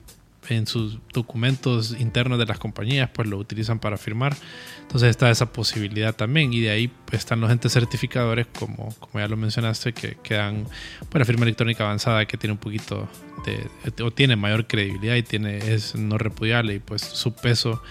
en 0.49 0.67
sus 0.67 0.99
documentos 1.13 1.95
internos 1.99 2.39
de 2.39 2.45
las 2.45 2.59
compañías, 2.59 3.09
pues 3.13 3.27
lo 3.27 3.37
utilizan 3.37 3.79
para 3.79 3.97
firmar. 3.97 4.35
Entonces 4.81 5.09
está 5.09 5.29
esa 5.29 5.51
posibilidad 5.51 6.15
también 6.15 6.53
y 6.53 6.61
de 6.61 6.69
ahí 6.69 6.87
pues, 6.87 7.19
están 7.19 7.41
los 7.41 7.51
entes 7.51 7.73
certificadores, 7.73 8.47
como, 8.57 8.93
como 8.99 9.19
ya 9.19 9.27
lo 9.27 9.37
mencionaste, 9.37 9.93
que, 9.93 10.17
que 10.23 10.35
dan 10.35 10.65
la 11.11 11.25
firma 11.25 11.43
electrónica 11.43 11.83
avanzada 11.83 12.25
que 12.25 12.37
tiene 12.37 12.53
un 12.53 12.59
poquito 12.59 13.07
de, 13.45 14.03
o 14.03 14.11
tiene 14.11 14.35
mayor 14.35 14.67
credibilidad 14.67 15.15
y 15.15 15.23
tiene, 15.23 15.57
es 15.57 15.95
no 15.95 16.17
repudiable 16.17 16.75
y 16.75 16.79
pues 16.79 17.01
su 17.01 17.33
peso 17.33 17.81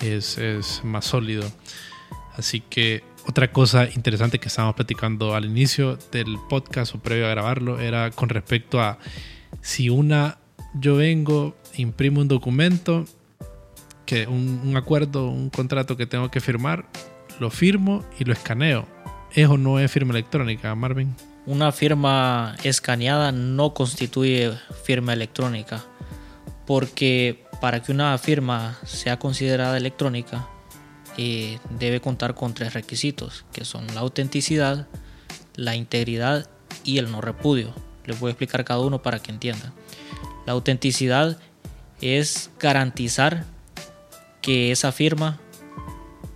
es, 0.00 0.38
es 0.38 0.82
más 0.84 1.06
sólido. 1.06 1.50
Así 2.36 2.60
que 2.60 3.04
otra 3.26 3.52
cosa 3.52 3.88
interesante 3.94 4.38
que 4.38 4.48
estábamos 4.48 4.76
platicando 4.76 5.34
al 5.34 5.46
inicio 5.46 5.98
del 6.12 6.36
podcast 6.48 6.94
o 6.94 6.98
previo 6.98 7.26
a 7.26 7.30
grabarlo 7.30 7.80
era 7.80 8.10
con 8.10 8.28
respecto 8.28 8.80
a 8.82 8.98
si 9.62 9.88
una, 9.88 10.38
yo 10.74 10.96
vengo, 10.96 11.56
imprimo 11.76 12.20
un 12.20 12.28
documento, 12.28 13.04
que 14.06 14.26
un, 14.26 14.60
un 14.64 14.76
acuerdo, 14.76 15.28
un 15.28 15.50
contrato 15.50 15.96
que 15.96 16.06
tengo 16.06 16.30
que 16.30 16.40
firmar, 16.40 16.86
lo 17.40 17.50
firmo 17.50 18.04
y 18.18 18.24
lo 18.24 18.32
escaneo. 18.32 18.86
¿Es 19.32 19.48
o 19.48 19.56
no 19.56 19.78
es 19.80 19.90
firma 19.90 20.12
electrónica, 20.12 20.74
Marvin? 20.74 21.14
Una 21.46 21.72
firma 21.72 22.56
escaneada 22.62 23.32
no 23.32 23.74
constituye 23.74 24.52
firma 24.84 25.12
electrónica, 25.12 25.84
porque 26.66 27.44
para 27.60 27.82
que 27.82 27.92
una 27.92 28.16
firma 28.18 28.78
sea 28.84 29.18
considerada 29.18 29.76
electrónica, 29.76 30.48
eh, 31.16 31.58
debe 31.78 32.00
contar 32.00 32.34
con 32.34 32.54
tres 32.54 32.74
requisitos, 32.74 33.44
que 33.52 33.64
son 33.64 33.86
la 33.94 34.00
autenticidad, 34.00 34.88
la 35.54 35.76
integridad 35.76 36.48
y 36.82 36.98
el 36.98 37.10
no 37.10 37.20
repudio. 37.20 37.74
Les 38.04 38.18
voy 38.18 38.28
a 38.28 38.32
explicar 38.32 38.64
cada 38.64 38.80
uno 38.80 39.02
para 39.02 39.18
que 39.20 39.30
entiendan. 39.30 39.72
La 40.46 40.52
autenticidad 40.52 41.38
es 42.00 42.50
garantizar 42.58 43.44
que 44.40 44.70
esa 44.70 44.92
firma 44.92 45.40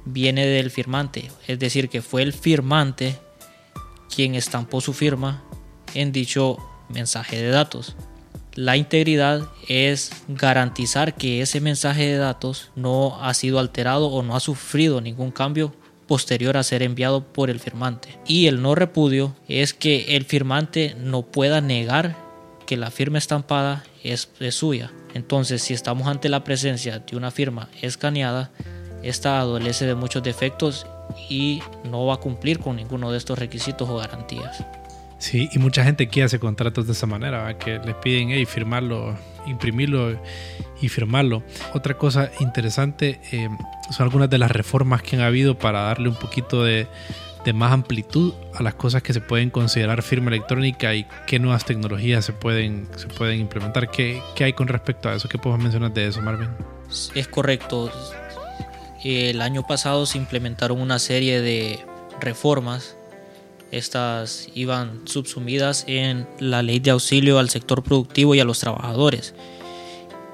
viene 0.05 0.47
del 0.47 0.71
firmante, 0.71 1.31
es 1.47 1.59
decir, 1.59 1.89
que 1.89 2.03
fue 2.03 2.23
el 2.23 2.33
firmante 2.33 3.19
quien 4.15 4.35
estampó 4.35 4.81
su 4.81 4.93
firma 4.93 5.43
en 5.95 6.13
dicho 6.13 6.59
mensaje 6.89 7.41
de 7.41 7.51
datos. 7.51 7.97
La 8.55 8.77
integridad 8.77 9.49
es 9.69 10.11
garantizar 10.27 11.15
que 11.15 11.43
ese 11.43 11.61
mensaje 11.61 12.07
de 12.07 12.17
datos 12.17 12.71
no 12.75 13.23
ha 13.23 13.33
sido 13.35 13.61
alterado 13.61 14.09
o 14.09 14.23
no 14.23 14.35
ha 14.35 14.41
sufrido 14.41 15.01
ningún 15.01 15.31
cambio 15.31 15.73
posterior 16.09 16.57
a 16.57 16.65
ser 16.65 16.83
enviado 16.83 17.23
por 17.23 17.51
el 17.51 17.61
firmante. 17.61 18.19
Y 18.27 18.47
el 18.47 18.61
no 18.61 18.75
repudio 18.75 19.37
es 19.47 19.75
que 19.75 20.17
el 20.17 20.25
firmante 20.25 20.97
no 20.99 21.23
pueda 21.23 21.61
negar 21.61 22.17
que 22.67 22.77
la 22.77 22.91
firma 22.91 23.19
estampada 23.19 23.85
es, 24.03 24.29
suya. 24.51 24.91
Entonces, 25.15 25.63
si 25.63 25.75
estamos 25.75 26.07
ante 26.09 26.29
la 26.29 26.45
presencia 26.45 26.99
de 26.99 27.17
una 27.17 27.31
firma 27.31 27.69
escaneada, 27.81 28.51
esta 29.03 29.39
adolece 29.41 29.87
de 29.87 29.95
muchos 29.95 30.23
defectos 30.23 30.87
y 31.29 31.63
no 31.85 32.07
va 32.07 32.15
a 32.15 32.19
cumplir 32.19 32.59
con 32.59 32.77
ninguno 32.77 33.11
de 33.11 33.19
estos 33.19 33.39
requisitos 33.39 33.89
o 33.89 33.97
garantías. 33.97 34.65
Sí, 35.19 35.49
y 35.53 35.59
mucha 35.59 35.83
gente 35.83 36.09
quiere 36.09 36.27
hacer 36.27 36.39
contratos 36.39 36.87
de 36.87 36.93
esa 36.93 37.07
manera, 37.07 37.59
que 37.59 37.81
les 37.81 37.97
piden 37.97 38.31
hey, 38.31 38.45
firmarlo, 38.47 39.17
imprimirlo 39.47 40.17
y 40.81 40.89
firmarlo. 40.89 41.43
Otra 41.75 41.95
cosa 41.95 42.31
interesante 42.39 43.21
eh, 43.33 43.49
son 43.91 44.05
algunas 44.05 44.31
de 44.31 44.39
las 44.39 44.51
reformas 44.51 45.03
que 45.03 45.17
han 45.17 45.23
habido 45.23 45.59
para 45.59 45.81
darle 45.83 46.09
un 46.09 46.15
poquito 46.15 46.63
de, 46.63 46.87
de, 47.49 47.53
más 47.53 47.73
amplitud 47.73 48.33
a 48.55 48.63
las 48.63 48.75
cosas 48.75 49.03
que 49.03 49.13
se 49.13 49.21
pueden 49.21 49.51
considerar 49.51 50.03
firma 50.03 50.29
electrónica 50.29 50.95
y 50.95 51.07
qué 51.27 51.39
nuevas 51.39 51.65
tecnologías 51.65 52.25
se 52.25 52.33
pueden, 52.33 52.89
se 52.97 53.07
pueden 53.07 53.41
implementar. 53.41 53.91
¿Qué, 53.91 54.23
¿Qué 54.35 54.45
hay 54.45 54.53
con 54.53 54.69
respecto 54.69 55.09
a 55.09 55.15
eso? 55.15 55.29
¿Qué 55.29 55.39
puedes 55.39 55.61
mencionar 55.61 55.93
de 55.93 56.07
eso, 56.07 56.21
Marvin? 56.23 56.49
Es 57.15 57.29
correcto 57.29 57.91
el 59.05 59.41
año 59.41 59.63
pasado 59.67 60.07
se 60.07 60.19
implementaron 60.19 60.81
una 60.81 60.99
serie 60.99 61.41
de 61.41 61.79
reformas. 62.21 62.97
Estas 63.71 64.49
iban 64.55 65.03
subsumidas 65.07 65.85
en 65.87 66.27
la 66.41 66.63
ley 66.63 66.81
de 66.81 66.91
auxilio 66.91 67.39
al 67.39 67.51
sector 67.51 67.83
productivo 67.83 68.35
y 68.35 68.41
a 68.41 68.45
los 68.45 68.59
trabajadores, 68.61 69.35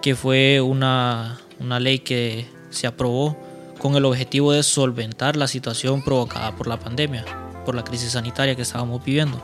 que 0.00 0.14
fue 0.14 0.60
una, 0.60 1.40
una 1.58 1.80
ley 1.80 1.98
que 1.98 2.46
se 2.70 2.86
aprobó 2.86 3.36
con 3.84 3.96
el 3.96 4.06
objetivo 4.06 4.52
de 4.52 4.62
solventar 4.62 5.36
la 5.36 5.46
situación 5.46 6.02
provocada 6.02 6.56
por 6.56 6.68
la 6.68 6.80
pandemia, 6.80 7.22
por 7.66 7.74
la 7.74 7.84
crisis 7.84 8.12
sanitaria 8.12 8.56
que 8.56 8.62
estábamos 8.62 9.04
viviendo. 9.04 9.38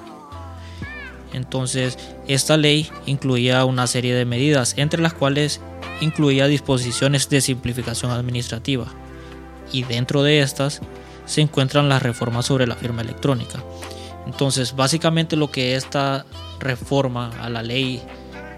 Entonces, 1.35 1.98
esta 2.26 2.57
ley 2.57 2.88
incluía 3.05 3.66
una 3.66 3.87
serie 3.87 4.14
de 4.14 4.24
medidas, 4.24 4.79
entre 4.79 5.03
las 5.03 5.12
cuales 5.12 5.61
incluía 6.00 6.46
disposiciones 6.46 7.29
de 7.29 7.42
simplificación 7.42 8.12
administrativa, 8.12 8.87
y 9.72 9.83
dentro 9.83 10.22
de 10.22 10.40
estas 10.40 10.81
se 11.26 11.42
encuentran 11.42 11.90
las 11.90 12.03
reformas 12.03 12.46
sobre 12.46 12.66
la 12.66 12.76
firma 12.76 13.03
electrónica. 13.03 13.62
Entonces, 14.24 14.74
básicamente 14.74 15.37
lo 15.37 15.50
que 15.50 15.76
esta 15.76 16.24
reforma 16.61 17.31
a 17.42 17.50
la 17.50 17.62
ley 17.62 18.00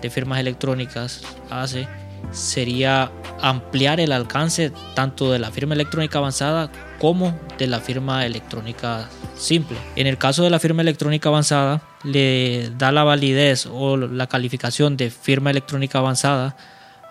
de 0.01 0.11
firmas 0.11 0.39
electrónicas 0.39 1.23
hace 1.51 1.89
sería 2.31 3.11
ampliar 3.41 4.01
el 4.01 4.13
alcance 4.13 4.73
tanto 4.95 5.33
de 5.33 5.39
la 5.39 5.51
firma 5.51 5.75
electrónica 5.75 6.19
avanzada 6.19 6.71
como 6.99 7.39
de 7.59 7.67
la 7.67 7.81
firma 7.81 8.25
electrónica 8.25 9.09
simple. 9.37 9.77
En 9.97 10.07
el 10.07 10.19
caso 10.19 10.45
de 10.45 10.51
la 10.51 10.61
firma 10.61 10.83
electrónica 10.83 11.29
avanzada, 11.29 11.83
le 12.05 12.71
da 12.79 12.93
la 12.93 13.05
validez 13.05 13.67
o 13.67 13.97
la 13.97 14.29
calificación 14.29 14.97
de 14.97 15.11
firma 15.11 15.51
electrónica 15.51 15.99
avanzada 15.99 16.57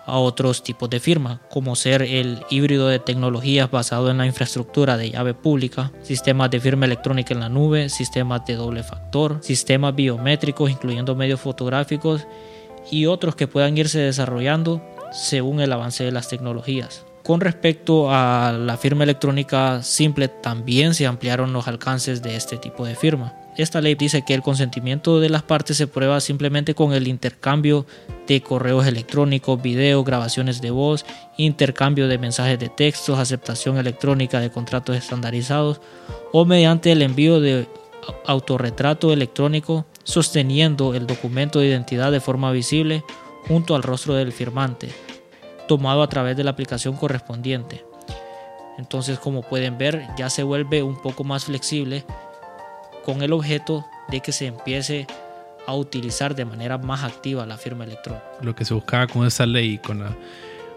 a 0.04 0.18
otros 0.18 0.62
tipos 0.62 0.90
de 0.90 1.00
firma, 1.00 1.40
como 1.48 1.76
ser 1.76 2.02
el 2.02 2.40
híbrido 2.50 2.88
de 2.88 2.98
tecnologías 2.98 3.70
basado 3.70 4.10
en 4.10 4.18
la 4.18 4.26
infraestructura 4.26 4.96
de 4.96 5.10
llave 5.10 5.34
pública, 5.34 5.92
sistemas 6.02 6.50
de 6.50 6.60
firma 6.60 6.86
electrónica 6.86 7.34
en 7.34 7.40
la 7.40 7.48
nube, 7.48 7.88
sistemas 7.88 8.44
de 8.46 8.56
doble 8.56 8.82
factor, 8.82 9.38
sistemas 9.42 9.94
biométricos 9.94 10.70
incluyendo 10.70 11.14
medios 11.14 11.40
fotográficos 11.40 12.26
y 12.90 13.06
otros 13.06 13.36
que 13.36 13.46
puedan 13.46 13.76
irse 13.78 14.00
desarrollando 14.00 14.82
según 15.12 15.60
el 15.60 15.72
avance 15.72 16.04
de 16.04 16.12
las 16.12 16.28
tecnologías. 16.28 17.04
Con 17.22 17.40
respecto 17.40 18.10
a 18.10 18.50
la 18.52 18.76
firma 18.76 19.04
electrónica 19.04 19.82
simple, 19.82 20.26
también 20.26 20.92
se 20.92 21.06
ampliaron 21.06 21.52
los 21.52 21.68
alcances 21.68 22.20
de 22.20 22.34
este 22.34 22.56
tipo 22.56 22.84
de 22.84 22.96
firma. 22.96 23.34
Esta 23.56 23.80
ley 23.80 23.94
dice 23.94 24.24
que 24.24 24.34
el 24.34 24.42
consentimiento 24.42 25.20
de 25.20 25.28
las 25.28 25.42
partes 25.42 25.76
se 25.76 25.86
prueba 25.86 26.20
simplemente 26.20 26.74
con 26.74 26.94
el 26.94 27.06
intercambio 27.06 27.86
de 28.26 28.40
correos 28.40 28.86
electrónicos, 28.86 29.60
videos, 29.60 30.04
grabaciones 30.04 30.60
de 30.62 30.70
voz, 30.70 31.04
intercambio 31.36 32.08
de 32.08 32.18
mensajes 32.18 32.58
de 32.58 32.70
textos, 32.70 33.18
aceptación 33.18 33.76
electrónica 33.76 34.40
de 34.40 34.50
contratos 34.50 34.96
estandarizados 34.96 35.80
o 36.32 36.44
mediante 36.44 36.90
el 36.90 37.02
envío 37.02 37.40
de 37.40 37.68
autorretrato 38.26 39.12
electrónico 39.12 39.86
sosteniendo 40.02 40.94
el 40.94 41.06
documento 41.06 41.60
de 41.60 41.68
identidad 41.68 42.10
de 42.10 42.20
forma 42.20 42.50
visible 42.52 43.04
junto 43.48 43.74
al 43.74 43.82
rostro 43.82 44.14
del 44.14 44.32
firmante, 44.32 44.90
tomado 45.68 46.02
a 46.02 46.08
través 46.08 46.36
de 46.36 46.44
la 46.44 46.50
aplicación 46.50 46.96
correspondiente. 46.96 47.84
Entonces, 48.78 49.18
como 49.18 49.42
pueden 49.42 49.78
ver, 49.78 50.06
ya 50.16 50.30
se 50.30 50.42
vuelve 50.42 50.82
un 50.82 51.00
poco 51.00 51.24
más 51.24 51.44
flexible 51.44 52.04
con 53.04 53.22
el 53.22 53.32
objeto 53.32 53.84
de 54.08 54.20
que 54.20 54.32
se 54.32 54.46
empiece 54.46 55.06
a 55.66 55.74
utilizar 55.74 56.34
de 56.34 56.44
manera 56.44 56.78
más 56.78 57.04
activa 57.04 57.46
la 57.46 57.56
firma 57.56 57.84
electrónica. 57.84 58.24
Lo 58.40 58.54
que 58.54 58.64
se 58.64 58.74
buscaba 58.74 59.06
con 59.06 59.26
esa 59.26 59.46
ley, 59.46 59.78
con 59.78 60.00
la, 60.00 60.16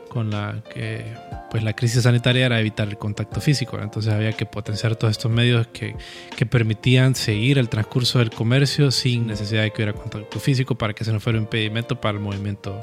con 0.09 0.29
la 0.29 0.63
que 0.73 1.05
pues 1.49 1.63
la 1.63 1.73
crisis 1.73 2.03
sanitaria 2.03 2.45
era 2.47 2.59
evitar 2.59 2.87
el 2.87 2.97
contacto 2.97 3.39
físico, 3.39 3.79
entonces 3.81 4.13
había 4.13 4.33
que 4.33 4.45
potenciar 4.45 4.95
todos 4.95 5.11
estos 5.11 5.31
medios 5.31 5.67
que, 5.67 5.95
que, 6.35 6.45
permitían 6.45 7.15
seguir 7.15 7.57
el 7.57 7.69
transcurso 7.69 8.19
del 8.19 8.29
comercio 8.29 8.91
sin 8.91 9.27
necesidad 9.27 9.63
de 9.63 9.71
que 9.71 9.83
hubiera 9.83 9.93
contacto 9.93 10.39
físico 10.39 10.75
para 10.75 10.93
que 10.93 11.03
se 11.03 11.13
no 11.13 11.19
fuera 11.19 11.37
un 11.39 11.45
impedimento 11.45 11.99
para 11.99 12.17
el 12.17 12.23
movimiento 12.23 12.81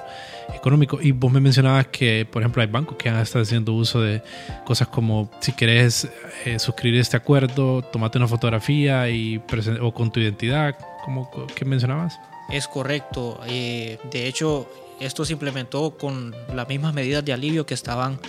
económico. 0.55 0.99
Y 1.01 1.13
vos 1.13 1.31
me 1.31 1.41
mencionabas 1.41 1.89
que, 1.89 2.27
por 2.31 2.43
ejemplo, 2.43 2.63
hay 2.63 2.69
bancos 2.69 2.97
que 2.97 3.09
han 3.09 3.19
estado 3.19 3.43
haciendo 3.43 3.73
uso 3.73 4.01
de 4.01 4.23
cosas 4.65 4.89
como 4.89 5.31
si 5.41 5.53
querés 5.53 6.09
eh, 6.45 6.59
suscribir 6.59 7.01
este 7.01 7.17
acuerdo, 7.17 7.83
tomate 7.83 8.19
una 8.19 8.29
fotografía 8.29 9.09
y 9.11 9.43
o 9.81 9.93
con 9.93 10.11
tu 10.11 10.21
identidad, 10.21 10.77
como 11.05 11.31
¿qué 11.55 11.65
mencionabas? 11.65 12.19
Es 12.51 12.69
correcto. 12.69 13.41
Eh, 13.47 13.99
de 14.11 14.27
hecho, 14.27 14.69
esto 15.03 15.25
se 15.25 15.33
implementó 15.33 15.97
con 15.97 16.35
las 16.55 16.69
mismas 16.69 16.95
medidas 16.95 17.25
de 17.25 17.33
alivio 17.33 17.67
que 17.67 17.75
estaban 17.75 18.21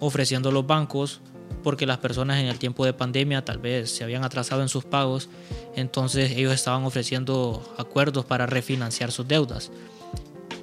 ofreciendo 0.00 0.50
los 0.50 0.66
bancos 0.66 1.20
porque 1.62 1.86
las 1.86 1.98
personas 1.98 2.38
en 2.38 2.46
el 2.46 2.58
tiempo 2.58 2.84
de 2.84 2.92
pandemia 2.92 3.44
tal 3.44 3.58
vez 3.58 3.90
se 3.90 4.04
habían 4.04 4.22
atrasado 4.22 4.60
en 4.62 4.68
sus 4.68 4.84
pagos, 4.84 5.30
entonces 5.74 6.32
ellos 6.32 6.52
estaban 6.52 6.84
ofreciendo 6.84 7.74
acuerdos 7.78 8.26
para 8.26 8.46
refinanciar 8.46 9.12
sus 9.12 9.26
deudas. 9.26 9.70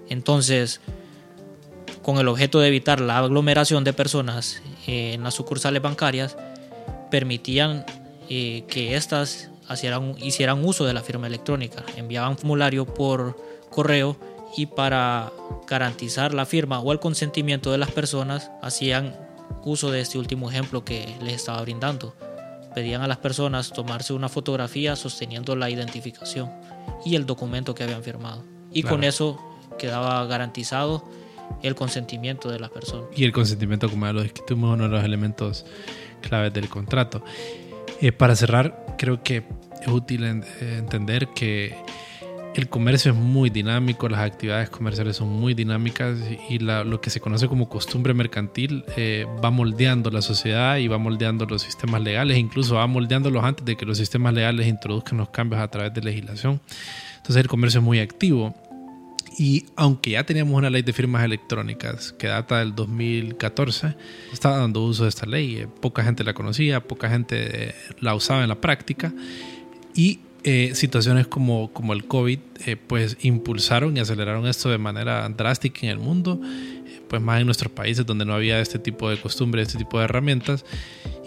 Entonces, 0.09 0.79
con 2.03 2.17
el 2.17 2.27
objeto 2.27 2.59
de 2.59 2.67
evitar 2.67 3.01
la 3.01 3.17
aglomeración 3.17 3.83
de 3.83 3.93
personas 3.93 4.61
en 4.85 5.23
las 5.23 5.33
sucursales 5.33 5.81
bancarias, 5.81 6.37
permitían 7.09 7.85
eh, 8.29 8.63
que 8.67 8.95
éstas 8.95 9.49
hicieran 10.19 10.65
uso 10.65 10.85
de 10.85 10.93
la 10.93 11.01
firma 11.01 11.27
electrónica, 11.27 11.83
enviaban 11.95 12.37
formulario 12.37 12.85
por 12.85 13.37
correo 13.69 14.17
y 14.57 14.67
para 14.67 15.31
garantizar 15.67 16.33
la 16.33 16.45
firma 16.45 16.79
o 16.79 16.91
el 16.91 16.99
consentimiento 16.99 17.71
de 17.71 17.77
las 17.77 17.91
personas 17.91 18.51
hacían 18.61 19.15
uso 19.63 19.91
de 19.91 20.01
este 20.01 20.17
último 20.17 20.49
ejemplo 20.49 20.83
que 20.83 21.15
les 21.21 21.35
estaba 21.35 21.61
brindando. 21.61 22.15
Pedían 22.73 23.01
a 23.01 23.07
las 23.07 23.17
personas 23.17 23.71
tomarse 23.71 24.13
una 24.13 24.29
fotografía 24.29 24.95
sosteniendo 24.95 25.55
la 25.55 25.69
identificación 25.69 26.49
y 27.05 27.15
el 27.15 27.25
documento 27.25 27.75
que 27.75 27.83
habían 27.83 28.03
firmado. 28.03 28.43
Y 28.71 28.83
con 28.83 29.03
eso 29.03 29.39
quedaba 29.77 30.25
garantizado 30.25 31.03
el 31.61 31.75
consentimiento 31.75 32.49
de 32.49 32.59
las 32.59 32.69
personas. 32.69 33.09
Y 33.15 33.25
el 33.25 33.33
consentimiento, 33.33 33.89
como 33.89 34.05
ya 34.05 34.13
lo 34.13 34.23
dijimos, 34.23 34.73
uno 34.73 34.83
de 34.83 34.89
los 34.89 35.03
elementos 35.03 35.65
claves 36.21 36.53
del 36.53 36.69
contrato. 36.69 37.23
Eh, 37.99 38.13
para 38.13 38.35
cerrar, 38.35 38.95
creo 38.97 39.21
que 39.21 39.43
es 39.81 39.87
útil 39.87 40.23
entender 40.23 41.27
que 41.29 41.75
el 42.53 42.67
comercio 42.67 43.11
es 43.11 43.17
muy 43.17 43.49
dinámico, 43.49 44.09
las 44.09 44.19
actividades 44.19 44.69
comerciales 44.69 45.15
son 45.15 45.29
muy 45.29 45.53
dinámicas 45.53 46.17
y 46.49 46.59
lo 46.59 46.99
que 46.99 47.09
se 47.09 47.21
conoce 47.21 47.47
como 47.47 47.69
costumbre 47.69 48.13
mercantil 48.13 48.83
eh, 48.97 49.25
va 49.43 49.51
moldeando 49.51 50.11
la 50.11 50.21
sociedad 50.21 50.77
y 50.77 50.87
va 50.87 50.97
moldeando 50.97 51.45
los 51.45 51.61
sistemas 51.61 52.01
legales, 52.01 52.37
incluso 52.37 52.75
va 52.75 52.87
moldeándolos 52.87 53.43
antes 53.43 53.65
de 53.65 53.77
que 53.77 53.85
los 53.85 53.97
sistemas 53.97 54.33
legales 54.33 54.67
introduzcan 54.67 55.17
los 55.19 55.29
cambios 55.29 55.61
a 55.61 55.67
través 55.69 55.93
de 55.93 56.01
legislación. 56.01 56.59
Entonces 57.17 57.37
el 57.37 57.47
comercio 57.47 57.79
es 57.79 57.85
muy 57.85 57.99
activo 57.99 58.53
y 59.37 59.65
aunque 59.77 60.11
ya 60.11 60.25
teníamos 60.25 60.55
una 60.55 60.69
ley 60.69 60.81
de 60.81 60.91
firmas 60.91 61.23
electrónicas 61.23 62.11
que 62.11 62.27
data 62.27 62.59
del 62.59 62.75
2014, 62.75 63.95
estaba 64.33 64.57
dando 64.57 64.83
uso 64.83 65.03
de 65.03 65.09
esta 65.09 65.25
ley. 65.25 65.55
Eh, 65.55 65.67
poca 65.67 66.03
gente 66.03 66.25
la 66.25 66.33
conocía, 66.33 66.81
poca 66.81 67.09
gente 67.09 67.69
eh, 67.69 67.75
la 68.01 68.13
usaba 68.13 68.43
en 68.43 68.49
la 68.49 68.59
práctica 68.59 69.13
y 69.95 70.19
eh, 70.43 70.71
situaciones 70.73 71.27
como, 71.27 71.71
como 71.71 71.93
el 71.93 72.05
COVID 72.05 72.39
eh, 72.65 72.75
pues 72.75 73.17
impulsaron 73.21 73.95
y 73.95 73.99
aceleraron 73.99 74.47
esto 74.47 74.69
de 74.69 74.79
manera 74.79 75.29
drástica 75.29 75.81
en 75.83 75.89
el 75.89 75.99
mundo, 75.99 76.41
eh, 76.43 76.99
pues 77.07 77.21
más 77.21 77.39
en 77.39 77.45
nuestros 77.45 77.71
países 77.71 78.07
donde 78.07 78.25
no 78.25 78.33
había 78.33 78.59
este 78.59 78.79
tipo 78.79 79.09
de 79.09 79.17
costumbre, 79.17 79.61
este 79.61 79.77
tipo 79.77 79.99
de 79.99 80.05
herramientas 80.05 80.65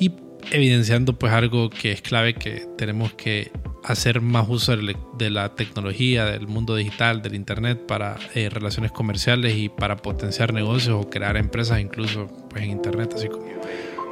y 0.01 0.11
evidenciando 0.51 1.17
pues 1.17 1.33
algo 1.33 1.71
que 1.71 1.93
es 1.93 2.03
clave 2.03 2.35
que 2.35 2.67
tenemos 2.77 3.15
que 3.15 3.53
hacer 3.85 4.21
más 4.21 4.49
uso 4.49 4.77
de 4.77 5.31
la 5.31 5.55
tecnología, 5.55 6.25
del 6.25 6.49
mundo 6.49 6.75
digital, 6.75 7.23
del 7.23 7.37
internet 7.37 7.87
para 7.87 8.17
relaciones 8.51 8.91
comerciales 8.91 9.57
y 9.57 9.69
para 9.69 9.97
potenciar 9.97 10.53
negocios 10.53 11.03
o 11.05 11.09
crear 11.09 11.37
empresas 11.37 11.81
incluso 11.81 12.27
pues 12.51 12.65
en 12.65 12.71
internet 12.71 13.13
así 13.15 13.29
como, 13.29 13.47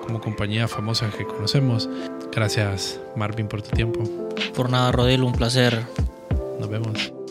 como 0.02 0.20
compañías 0.20 0.70
famosas 0.70 1.14
que 1.14 1.26
conocemos. 1.26 1.88
Gracias 2.30 3.00
Marvin 3.16 3.48
por 3.48 3.62
tu 3.62 3.70
tiempo. 3.70 4.02
Por 4.54 4.70
nada, 4.70 4.92
Rodel, 4.92 5.22
un 5.22 5.32
placer. 5.32 5.82
Nos 6.58 6.68
vemos. 6.68 7.21